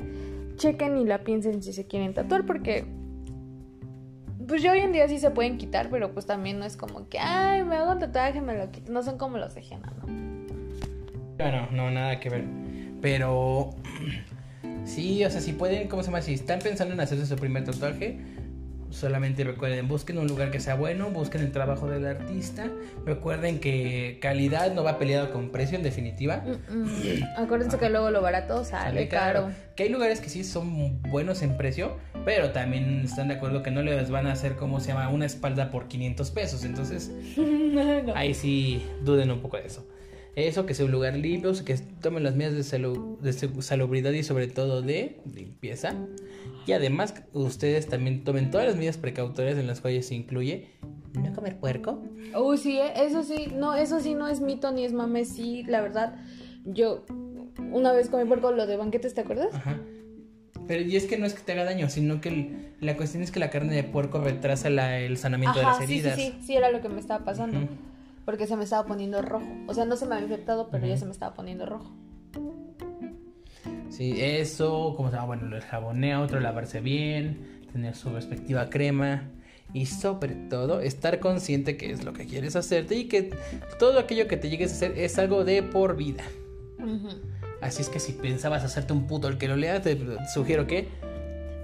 chequen 0.57 0.97
y 0.97 1.05
la 1.05 1.23
piensen 1.23 1.63
si 1.63 1.75
se 1.75 1.87
quieren 1.87 2.15
tatuar, 2.15 2.47
porque 2.47 2.87
pues 4.49 4.63
ya 4.63 4.73
hoy 4.73 4.79
en 4.79 4.93
día 4.93 5.07
sí 5.07 5.19
se 5.19 5.31
pueden 5.31 5.59
quitar, 5.59 5.91
pero 5.91 6.15
pues 6.15 6.25
también 6.25 6.59
no 6.59 6.65
es 6.65 6.79
como 6.79 7.11
que, 7.11 7.19
ay, 7.19 7.63
me 7.63 7.77
hago 7.77 7.93
un 7.93 7.99
tatuaje, 7.99 8.41
me 8.41 8.57
lo 8.57 8.71
quito. 8.71 8.91
No 8.91 9.03
son 9.03 9.19
como 9.19 9.37
los 9.37 9.55
de 9.55 9.61
Jena, 9.61 9.93
¿no? 10.01 10.22
Bueno, 11.39 11.69
no, 11.73 11.91
nada 11.91 12.21
que 12.21 12.29
ver. 12.31 12.45
Pero 13.01 13.71
sí, 14.85 15.25
o 15.25 15.31
sea, 15.31 15.41
si 15.41 15.53
pueden, 15.53 15.89
¿cómo 15.89 16.03
se 16.03 16.09
llama? 16.09 16.23
Si 16.23 16.35
están 16.35 16.61
pensando 16.61 16.95
en 16.95 17.01
hacerse 17.01 17.27
su 17.27 17.37
primer 17.37 17.65
tatuaje, 17.65 18.19
solamente 18.91 19.43
recuerden, 19.43 19.89
busquen 19.89 20.19
un 20.19 20.27
lugar 20.29 20.51
que 20.51 20.61
sea 20.61 20.75
bueno, 20.75 21.11
busquen 21.11 21.41
el 21.41 21.51
trabajo 21.51 21.89
del 21.89 22.07
artista. 22.07 22.71
Recuerden 23.05 23.59
que 23.59 24.19
calidad 24.21 24.73
no 24.75 24.85
va 24.85 24.99
peleado 24.99 25.33
con 25.33 25.51
precio 25.51 25.77
en 25.77 25.83
definitiva. 25.83 26.45
Mm, 26.69 26.79
mm. 26.83 27.23
Acuérdense 27.39 27.79
que 27.79 27.89
luego 27.89 28.11
lo 28.11 28.21
barato 28.23 28.65
sale 28.65 29.09
caro. 29.09 29.51
Que 29.77 29.85
hay 29.85 29.89
lugares 29.89 30.21
que 30.21 30.29
sí 30.29 30.45
son 30.45 31.01
buenos 31.03 31.43
en 31.43 31.57
precio, 31.57 31.97
Pero 32.25 32.51
también 32.53 33.01
están 33.01 33.29
de 33.29 33.35
acuerdo 33.35 33.63
que 33.65 33.71
no 33.73 33.83
les 33.83 34.11
van 34.11 34.27
a 34.29 34.33
hacer, 34.33 34.55
como 34.55 34.79
se 34.79 34.89
llama? 34.89 35.09
Una 35.09 35.27
espalda 35.27 35.71
por 35.71 35.89
500 35.89 36.31
pesos. 36.31 36.65
Entonces, 36.65 37.11
No. 37.37 38.15
ahí 38.15 38.35
sí 38.35 38.87
duden 39.03 39.31
un 39.31 39.41
poco 39.41 39.57
de 39.57 39.67
eso. 39.67 39.85
Eso, 40.35 40.65
que 40.65 40.73
sea 40.75 40.87
un 40.87 40.93
lugar 40.93 41.15
limpio, 41.17 41.53
que 41.65 41.77
tomen 42.01 42.23
las 42.23 42.35
medidas 42.35 42.55
de, 42.55 42.79
salu- 42.79 43.19
de 43.19 43.33
salubridad 43.63 44.13
y 44.13 44.23
sobre 44.23 44.47
todo 44.47 44.81
de 44.81 45.21
limpieza. 45.35 45.95
Y 46.67 46.73
además, 46.73 47.15
ustedes 47.35 47.87
también 47.87 48.25
tomen 48.25 48.51
todas 48.51 48.67
las 48.67 48.77
medidas 48.77 48.97
precautorias 48.97 49.59
en 49.59 49.67
las 49.67 49.81
cuales 49.81 50.07
se 50.07 50.15
incluye 50.15 50.69
no 51.13 51.33
comer 51.35 51.59
puerco. 51.59 52.03
Uy, 52.41 52.57
sí, 52.57 52.79
¿eh? 52.79 52.93
eso 52.97 53.23
sí, 53.23 53.49
no, 53.55 53.75
eso 53.75 54.01
sí 54.01 54.15
no 54.15 54.27
es 54.29 54.41
mito 54.41 54.73
ni 54.73 54.85
es 54.87 54.95
mame, 54.95 55.27
sí, 55.27 55.65
la 55.65 55.83
verdad, 55.83 56.17
yo 56.65 57.05
una 57.71 57.93
vez 57.93 58.09
comí 58.09 58.25
puerco 58.25 58.53
lo 58.53 58.67
de 58.67 58.77
banquetes, 58.79 59.13
¿te 59.13 59.21
acuerdas? 59.21 59.55
Ajá. 59.55 59.79
Pero 60.67 60.83
y 60.85 60.97
es 60.97 61.05
que 61.05 61.19
no 61.19 61.27
es 61.27 61.35
que 61.35 61.43
te 61.43 61.53
haga 61.53 61.65
daño, 61.65 61.91
sino 61.91 62.21
que 62.23 62.29
el- 62.31 62.75
la 62.81 62.97
cuestión 62.97 63.23
es 63.23 63.31
que 63.31 63.41
la 63.41 63.51
carne 63.51 63.75
de 63.75 63.83
puerco 63.85 64.21
retrasa 64.21 64.71
la- 64.71 64.99
el 65.01 65.19
sanamiento 65.19 65.59
de 65.59 65.65
las 65.67 65.79
sí, 65.79 65.87
sí, 65.87 65.93
heridas. 65.93 66.19
sí, 66.19 66.35
sí, 66.47 66.57
era 66.57 66.71
lo 66.71 66.81
que 66.81 66.89
me 66.89 67.01
estaba 67.01 67.23
pasando. 67.25 67.59
Porque 68.25 68.47
se 68.47 68.57
me 68.57 68.65
estaba 68.65 68.87
poniendo 68.87 69.23
rojo, 69.23 69.47
o 69.67 69.75
sea, 69.75 69.85
no 69.85 69.97
se 69.97 70.07
me 70.07 70.15
había 70.15 70.27
infectado, 70.27 70.69
pero 70.71 70.87
ya 70.87 70.97
se 70.97 71.05
me 71.05 71.13
estaba 71.13 71.35
poniendo 71.35 71.67
rojo. 71.67 71.93
Sí, 73.89 74.15
eso, 74.21 74.95
como 74.97 75.11
se 75.11 75.17
llama, 75.17 75.27
bueno, 75.27 75.55
el 75.55 75.63
jaboneo, 75.63 76.23
otro 76.23 76.41
lavarse 76.41 76.81
bien, 76.81 77.63
tener 77.73 77.95
su 77.95 78.11
respectiva 78.11 78.71
crema 78.71 79.31
y 79.75 79.87
sobre 79.87 80.35
todo 80.35 80.81
estar 80.81 81.19
consciente 81.21 81.77
que 81.77 81.91
es 81.91 82.05
lo 82.05 82.13
que 82.13 82.27
quieres 82.27 82.57
hacerte 82.57 82.95
y 82.95 83.09
que 83.09 83.35
todo 83.79 83.99
aquello 83.99 84.29
que 84.29 84.37
te 84.37 84.51
llegues 84.51 84.73
a 84.73 84.75
hacer 84.77 84.99
es 84.99 85.19
algo 85.19 85.45
de 85.45 85.63
por 85.63 85.97
vida. 85.97 86.25
Así 87.61 87.83
es 87.83 87.89
que 87.89 88.01
si 88.01 88.13
pensabas 88.13 88.65
hacerte 88.65 88.93
un 88.93 89.07
puto 89.07 89.29
el 89.29 89.39
que 89.39 89.49
lo 89.49 89.57
leas, 89.57 89.83
te 89.83 89.99
sugiero 90.33 90.67
que 90.67 90.89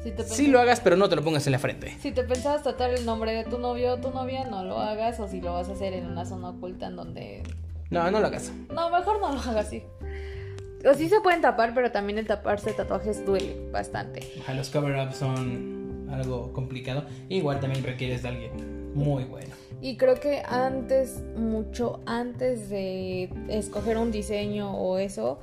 Si 0.03 0.13
te, 0.13 0.25
sí 0.25 0.47
lo 0.47 0.61
hagas, 0.61 0.81
pero 0.81 0.97
no 0.97 1.09
te 1.09 1.17
lo 1.17 1.23
pongas 1.23 1.47
en 1.47 1.53
la 1.53 1.59
frente. 1.59 1.97
si 2.01 2.13
te 2.13 2.23
pensabas 2.23 2.63
tratar 2.63 2.91
el 2.91 3.05
nombre 3.05 3.33
de 3.33 3.45
tu 3.45 3.59
novio 3.59 3.95
o 3.95 3.97
tu 3.99 4.11
novia, 4.11 4.45
no 4.45 4.65
lo 4.65 4.79
hagas, 4.79 5.19
o 5.21 5.29
si 5.29 5.41
lo 5.41 5.55
vas 5.55 5.69
a 5.69 5.73
hacer 5.73 5.93
en 5.93 6.07
una 6.07 6.25
zona 6.25 6.51
oculta 6.51 6.87
en 6.87 6.97
donde... 6.97 7.43
No, 7.91 8.11
no 8.11 8.21
lo 8.21 8.27
hagas. 8.27 8.53
No, 8.73 8.91
mejor 8.91 9.21
no 9.21 9.33
lo 9.33 9.41
hagas 9.41 9.67
así. 9.67 9.83
O 10.89 10.95
sí 10.95 11.09
se 11.09 11.21
pueden 11.21 11.41
tapar, 11.41 11.75
pero 11.75 11.91
también 11.91 12.19
el 12.19 12.27
taparse 12.27 12.73
tatuajes 12.73 13.27
duele 13.27 13.57
bastante. 13.73 14.21
Ajá, 14.41 14.55
Los 14.55 14.71
cover-ups 14.71 15.17
son 15.17 16.09
algo 16.13 16.53
complicado. 16.53 17.05
Igual 17.29 17.61
también 17.61 17.83
requieres 17.83 18.23
de 18.23 18.29
alguien 18.29 18.95
muy 18.95 19.25
bueno. 19.25 19.55
Y 19.81 19.97
creo 19.97 20.17
que 20.17 20.43
antes, 20.45 21.23
mucho 21.37 22.01
antes 22.07 22.69
de 22.69 23.31
escoger 23.49 23.97
un 23.97 24.11
diseño 24.11 24.77
o 24.77 24.99
eso, 24.99 25.39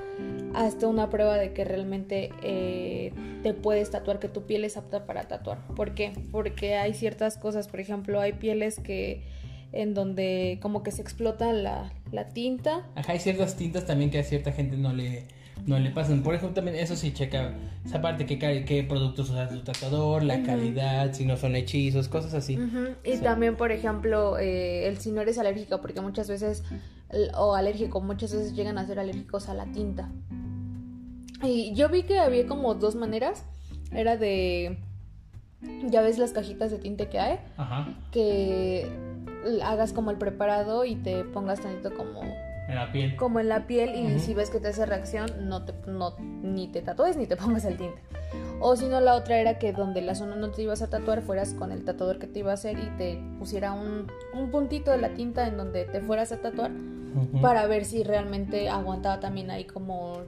hasta 0.55 0.87
una 0.87 1.09
prueba 1.09 1.37
de 1.37 1.53
que 1.53 1.65
realmente 1.65 2.29
eh, 2.41 3.11
te 3.43 3.53
puedes 3.53 3.91
tatuar, 3.91 4.19
que 4.19 4.29
tu 4.29 4.43
piel 4.43 4.63
es 4.63 4.77
apta 4.77 5.05
para 5.05 5.27
tatuar. 5.27 5.65
¿Por 5.75 5.93
qué? 5.93 6.13
Porque 6.31 6.75
hay 6.75 6.93
ciertas 6.93 7.37
cosas, 7.37 7.67
por 7.67 7.79
ejemplo, 7.79 8.19
hay 8.19 8.33
pieles 8.33 8.79
que 8.79 9.23
en 9.71 9.93
donde 9.93 10.59
como 10.61 10.83
que 10.83 10.91
se 10.91 11.01
explota 11.01 11.51
la, 11.51 11.91
la 12.11 12.29
tinta. 12.29 12.87
Ajá, 12.95 13.11
hay 13.11 13.19
ciertas 13.19 13.57
tintas 13.57 13.85
también 13.85 14.09
que 14.09 14.19
a 14.19 14.23
cierta 14.23 14.51
gente 14.53 14.77
no 14.77 14.93
le, 14.93 15.27
no 15.65 15.79
le 15.79 15.89
pasan. 15.89 16.21
Por 16.23 16.35
ejemplo, 16.35 16.53
también 16.53 16.77
eso 16.77 16.95
sí 16.95 17.13
checa 17.13 17.55
esa 17.85 18.01
parte, 18.01 18.25
qué, 18.25 18.37
qué 18.37 18.83
productos 18.83 19.29
usa 19.29 19.49
tu 19.49 19.61
tatuador, 19.61 20.23
la 20.23 20.43
calidad, 20.43 21.13
si 21.13 21.25
no 21.25 21.37
son 21.37 21.55
hechizos, 21.55 22.07
cosas 22.07 22.33
así. 22.33 22.57
Y 23.03 23.17
también, 23.17 23.55
por 23.55 23.71
ejemplo, 23.71 24.37
eh, 24.37 24.87
el 24.87 24.97
si 24.97 25.11
no 25.11 25.21
eres 25.21 25.37
alérgica, 25.37 25.81
porque 25.81 26.01
muchas 26.01 26.27
veces, 26.27 26.63
o 27.35 27.55
alérgico, 27.55 28.01
muchas 28.01 28.33
veces 28.33 28.55
llegan 28.55 28.77
a 28.77 28.85
ser 28.85 28.99
alérgicos 28.99 29.49
a 29.49 29.53
la 29.53 29.65
tinta. 29.65 30.09
Y 31.43 31.73
yo 31.75 31.89
vi 31.89 32.03
que 32.03 32.19
había 32.19 32.47
como 32.47 32.75
dos 32.75 32.95
maneras. 32.95 33.45
Era 33.91 34.17
de, 34.17 34.79
ya 35.89 36.01
ves 36.01 36.17
las 36.17 36.31
cajitas 36.31 36.71
de 36.71 36.79
tinte 36.79 37.07
que 37.07 37.19
hay, 37.19 37.39
Ajá, 37.55 37.87
que 38.11 38.89
hagas 39.63 39.93
como 39.93 40.11
el 40.11 40.17
preparado 40.17 40.85
y 40.85 40.95
te 40.95 41.23
pongas 41.23 41.61
tantito 41.61 41.93
como, 41.95 42.21
en 42.67 42.75
la 42.75 42.91
piel. 42.91 43.15
como 43.15 43.39
en 43.39 43.49
la 43.49 43.67
piel 43.67 43.95
y 43.95 44.19
si 44.19 44.33
ves 44.33 44.49
que 44.49 44.59
te 44.59 44.69
hace 44.69 44.85
reacción, 44.85 45.29
no 45.49 45.63
te, 45.65 45.73
no, 45.87 46.15
ni 46.19 46.67
te 46.67 46.81
tatúes 46.81 47.15
ni 47.17 47.27
te 47.27 47.35
pongas 47.37 47.65
el 47.65 47.77
tinte. 47.77 48.01
O 48.59 48.75
si 48.75 48.87
no, 48.87 48.99
la 49.01 49.15
otra 49.15 49.37
era 49.39 49.59
que 49.59 49.71
donde 49.73 50.01
la 50.01 50.15
zona 50.15 50.35
no 50.35 50.49
te 50.51 50.61
ibas 50.63 50.81
a 50.81 50.89
tatuar, 50.89 51.21
fueras 51.21 51.53
con 51.53 51.71
el 51.71 51.83
tatuador 51.83 52.19
que 52.19 52.27
te 52.27 52.39
iba 52.39 52.51
a 52.51 52.55
hacer 52.55 52.77
y 52.79 52.87
te 52.97 53.19
pusiera 53.37 53.73
un, 53.73 54.07
un 54.33 54.49
puntito 54.51 54.91
de 54.91 54.97
la 54.97 55.09
tinta 55.13 55.47
en 55.47 55.57
donde 55.57 55.85
te 55.85 55.99
fueras 56.01 56.31
a 56.31 56.37
tatuar 56.41 56.71
para 57.41 57.65
ver 57.67 57.85
si 57.85 58.03
realmente 58.03 58.67
aguantaba 58.69 59.19
también 59.21 59.49
ahí 59.51 59.63
como, 59.65 60.19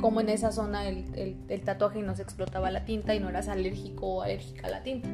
como 0.00 0.20
en 0.20 0.28
esa 0.30 0.50
zona 0.52 0.88
el, 0.88 1.04
el- 1.14 1.36
el 1.48 1.60
tatuaje 1.62 2.00
y 2.00 2.02
no 2.02 2.14
se 2.16 2.22
explotaba 2.22 2.70
la 2.70 2.84
tinta 2.84 3.14
y 3.14 3.20
no 3.20 3.28
eras 3.28 3.48
alérgico 3.48 4.06
o 4.16 4.22
alérgica 4.22 4.66
a 4.66 4.70
la 4.70 4.82
tinta. 4.82 5.08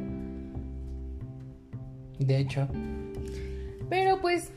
De 2.18 2.36
hecho, 2.38 2.68
Pero 3.88 4.20
pues 4.20 4.52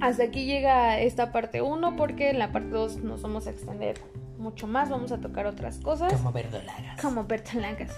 hasta 0.00 0.24
aquí 0.24 0.46
llega 0.46 1.00
esta 1.00 1.32
parte 1.32 1.62
1 1.62 1.96
porque 1.96 2.30
en 2.30 2.38
la 2.38 2.52
parte 2.52 2.70
2 2.70 2.98
nos 2.98 3.22
vamos 3.22 3.46
a 3.46 3.50
extender 3.50 4.00
mucho 4.38 4.66
más, 4.66 4.90
vamos 4.90 5.12
a 5.12 5.18
tocar 5.18 5.46
otras 5.46 5.78
cosas 5.78 6.12
como 6.12 6.32
verdolagas. 6.32 7.00
como 7.00 7.24
bertalancas. 7.24 7.92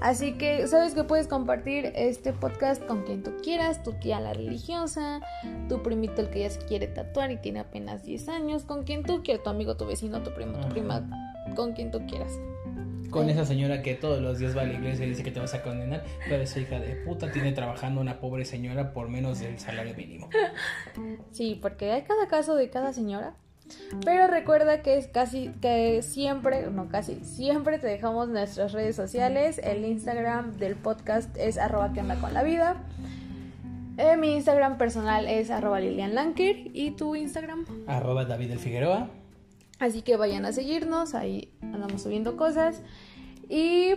Así 0.00 0.32
que 0.32 0.66
sabes 0.66 0.94
que 0.94 1.04
puedes 1.04 1.28
compartir 1.28 1.92
este 1.94 2.32
podcast 2.32 2.84
con 2.84 3.04
quien 3.04 3.22
tú 3.22 3.32
quieras, 3.42 3.82
tu 3.82 3.92
tía 3.94 4.20
la 4.20 4.34
religiosa, 4.34 5.20
tu 5.68 5.82
primito 5.82 6.20
el 6.20 6.28
que 6.28 6.40
ya 6.40 6.50
se 6.50 6.60
quiere 6.60 6.88
tatuar 6.88 7.30
y 7.30 7.38
tiene 7.38 7.60
apenas 7.60 8.04
10 8.04 8.28
años, 8.28 8.64
con 8.64 8.84
quien 8.84 9.02
tú 9.02 9.22
quieras, 9.22 9.42
tu 9.42 9.50
amigo, 9.50 9.76
tu 9.76 9.86
vecino, 9.86 10.22
tu 10.22 10.34
primo, 10.34 10.58
tu 10.60 10.68
prima, 10.68 11.08
con 11.54 11.72
quien 11.72 11.90
tú 11.90 12.04
quieras. 12.06 12.32
Con 13.14 13.30
esa 13.30 13.44
señora 13.44 13.82
que 13.82 13.94
todos 13.94 14.20
los 14.20 14.38
días 14.38 14.56
va 14.56 14.62
a 14.62 14.66
la 14.66 14.74
iglesia 14.74 15.06
y 15.06 15.10
dice 15.10 15.22
que 15.22 15.30
te 15.30 15.40
vas 15.40 15.54
a 15.54 15.62
condenar, 15.62 16.04
pero 16.28 16.42
esa 16.42 16.60
hija 16.60 16.80
de 16.80 16.96
puta 16.96 17.30
tiene 17.30 17.52
trabajando 17.52 18.00
una 18.00 18.20
pobre 18.20 18.44
señora 18.44 18.92
por 18.92 19.08
menos 19.08 19.40
del 19.40 19.58
salario 19.58 19.94
mínimo. 19.94 20.28
Sí, 21.30 21.58
porque 21.60 21.90
hay 21.90 22.02
cada 22.02 22.28
caso 22.28 22.54
de 22.54 22.70
cada 22.70 22.92
señora. 22.92 23.34
Pero 24.04 24.26
recuerda 24.26 24.82
que 24.82 24.98
es 24.98 25.08
casi, 25.08 25.50
que 25.60 26.02
siempre, 26.02 26.70
no 26.70 26.88
casi, 26.88 27.16
siempre 27.24 27.78
te 27.78 27.86
dejamos 27.86 28.28
nuestras 28.28 28.72
redes 28.72 28.94
sociales. 28.94 29.58
El 29.58 29.84
Instagram 29.84 30.56
del 30.56 30.76
podcast 30.76 31.36
es 31.36 31.58
arroba 31.58 31.92
que 31.92 32.00
onda 32.00 32.16
con 32.16 32.34
la 32.34 32.42
vida. 32.42 32.76
Eh, 33.96 34.16
mi 34.16 34.34
Instagram 34.34 34.76
personal 34.76 35.28
es 35.28 35.50
arroba 35.50 35.80
Lilian 35.80 36.14
Lanker 36.14 36.56
y 36.72 36.92
tu 36.92 37.14
Instagram. 37.14 37.64
Arroba 37.86 38.24
David 38.24 38.50
el 38.50 38.58
Figueroa. 38.58 39.08
Así 39.80 40.02
que 40.02 40.16
vayan 40.16 40.44
a 40.44 40.52
seguirnos, 40.52 41.14
ahí 41.14 41.52
andamos 41.62 42.02
subiendo 42.02 42.36
cosas. 42.36 42.80
Y 43.48 43.94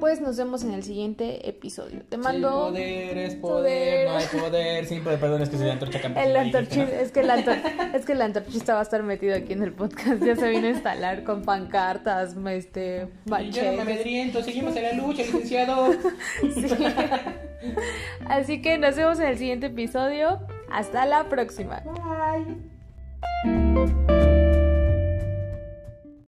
pues 0.00 0.22
nos 0.22 0.38
vemos 0.38 0.64
en 0.64 0.72
el 0.72 0.82
siguiente 0.82 1.46
episodio. 1.48 2.02
Te 2.08 2.16
mando... 2.16 2.48
Poder 2.50 3.18
es 3.18 3.34
poder, 3.34 4.06
Poder. 4.06 4.08
no 4.08 4.16
hay 4.16 4.26
poder. 4.40 4.86
Sí, 4.86 5.00
pero 5.04 5.20
perdón, 5.20 5.42
es 5.42 5.50
que 5.50 5.58
soy 5.58 5.66
la 5.66 5.74
antorcha. 5.74 5.98
El 5.98 6.32
¿no? 6.32 6.58
es 6.80 7.12
que 7.12 7.20
el, 7.20 7.28
antor- 7.30 7.60
es 7.94 8.06
que 8.06 8.12
el 8.12 8.22
antorchista 8.22 8.72
va 8.72 8.80
a 8.80 8.82
estar 8.82 9.02
metido 9.02 9.36
aquí 9.36 9.52
en 9.52 9.62
el 9.62 9.74
podcast. 9.74 10.22
Ya 10.24 10.34
se 10.36 10.48
vino 10.48 10.66
a 10.68 10.70
instalar 10.70 11.22
con 11.24 11.42
pancartas, 11.42 12.34
este, 12.48 13.08
Yo 13.50 13.62
no 13.64 13.72
me 13.72 13.82
amedriento, 13.82 14.42
seguimos 14.42 14.74
en 14.76 14.82
la 14.84 14.92
lucha, 14.94 15.22
licenciado. 15.22 15.92
Sí. 16.42 16.66
Así 18.26 18.62
que 18.62 18.78
nos 18.78 18.96
vemos 18.96 19.20
en 19.20 19.26
el 19.26 19.36
siguiente 19.36 19.66
episodio. 19.66 20.40
Hasta 20.72 21.04
la 21.04 21.28
próxima. 21.28 21.82
Bye. 23.44 24.19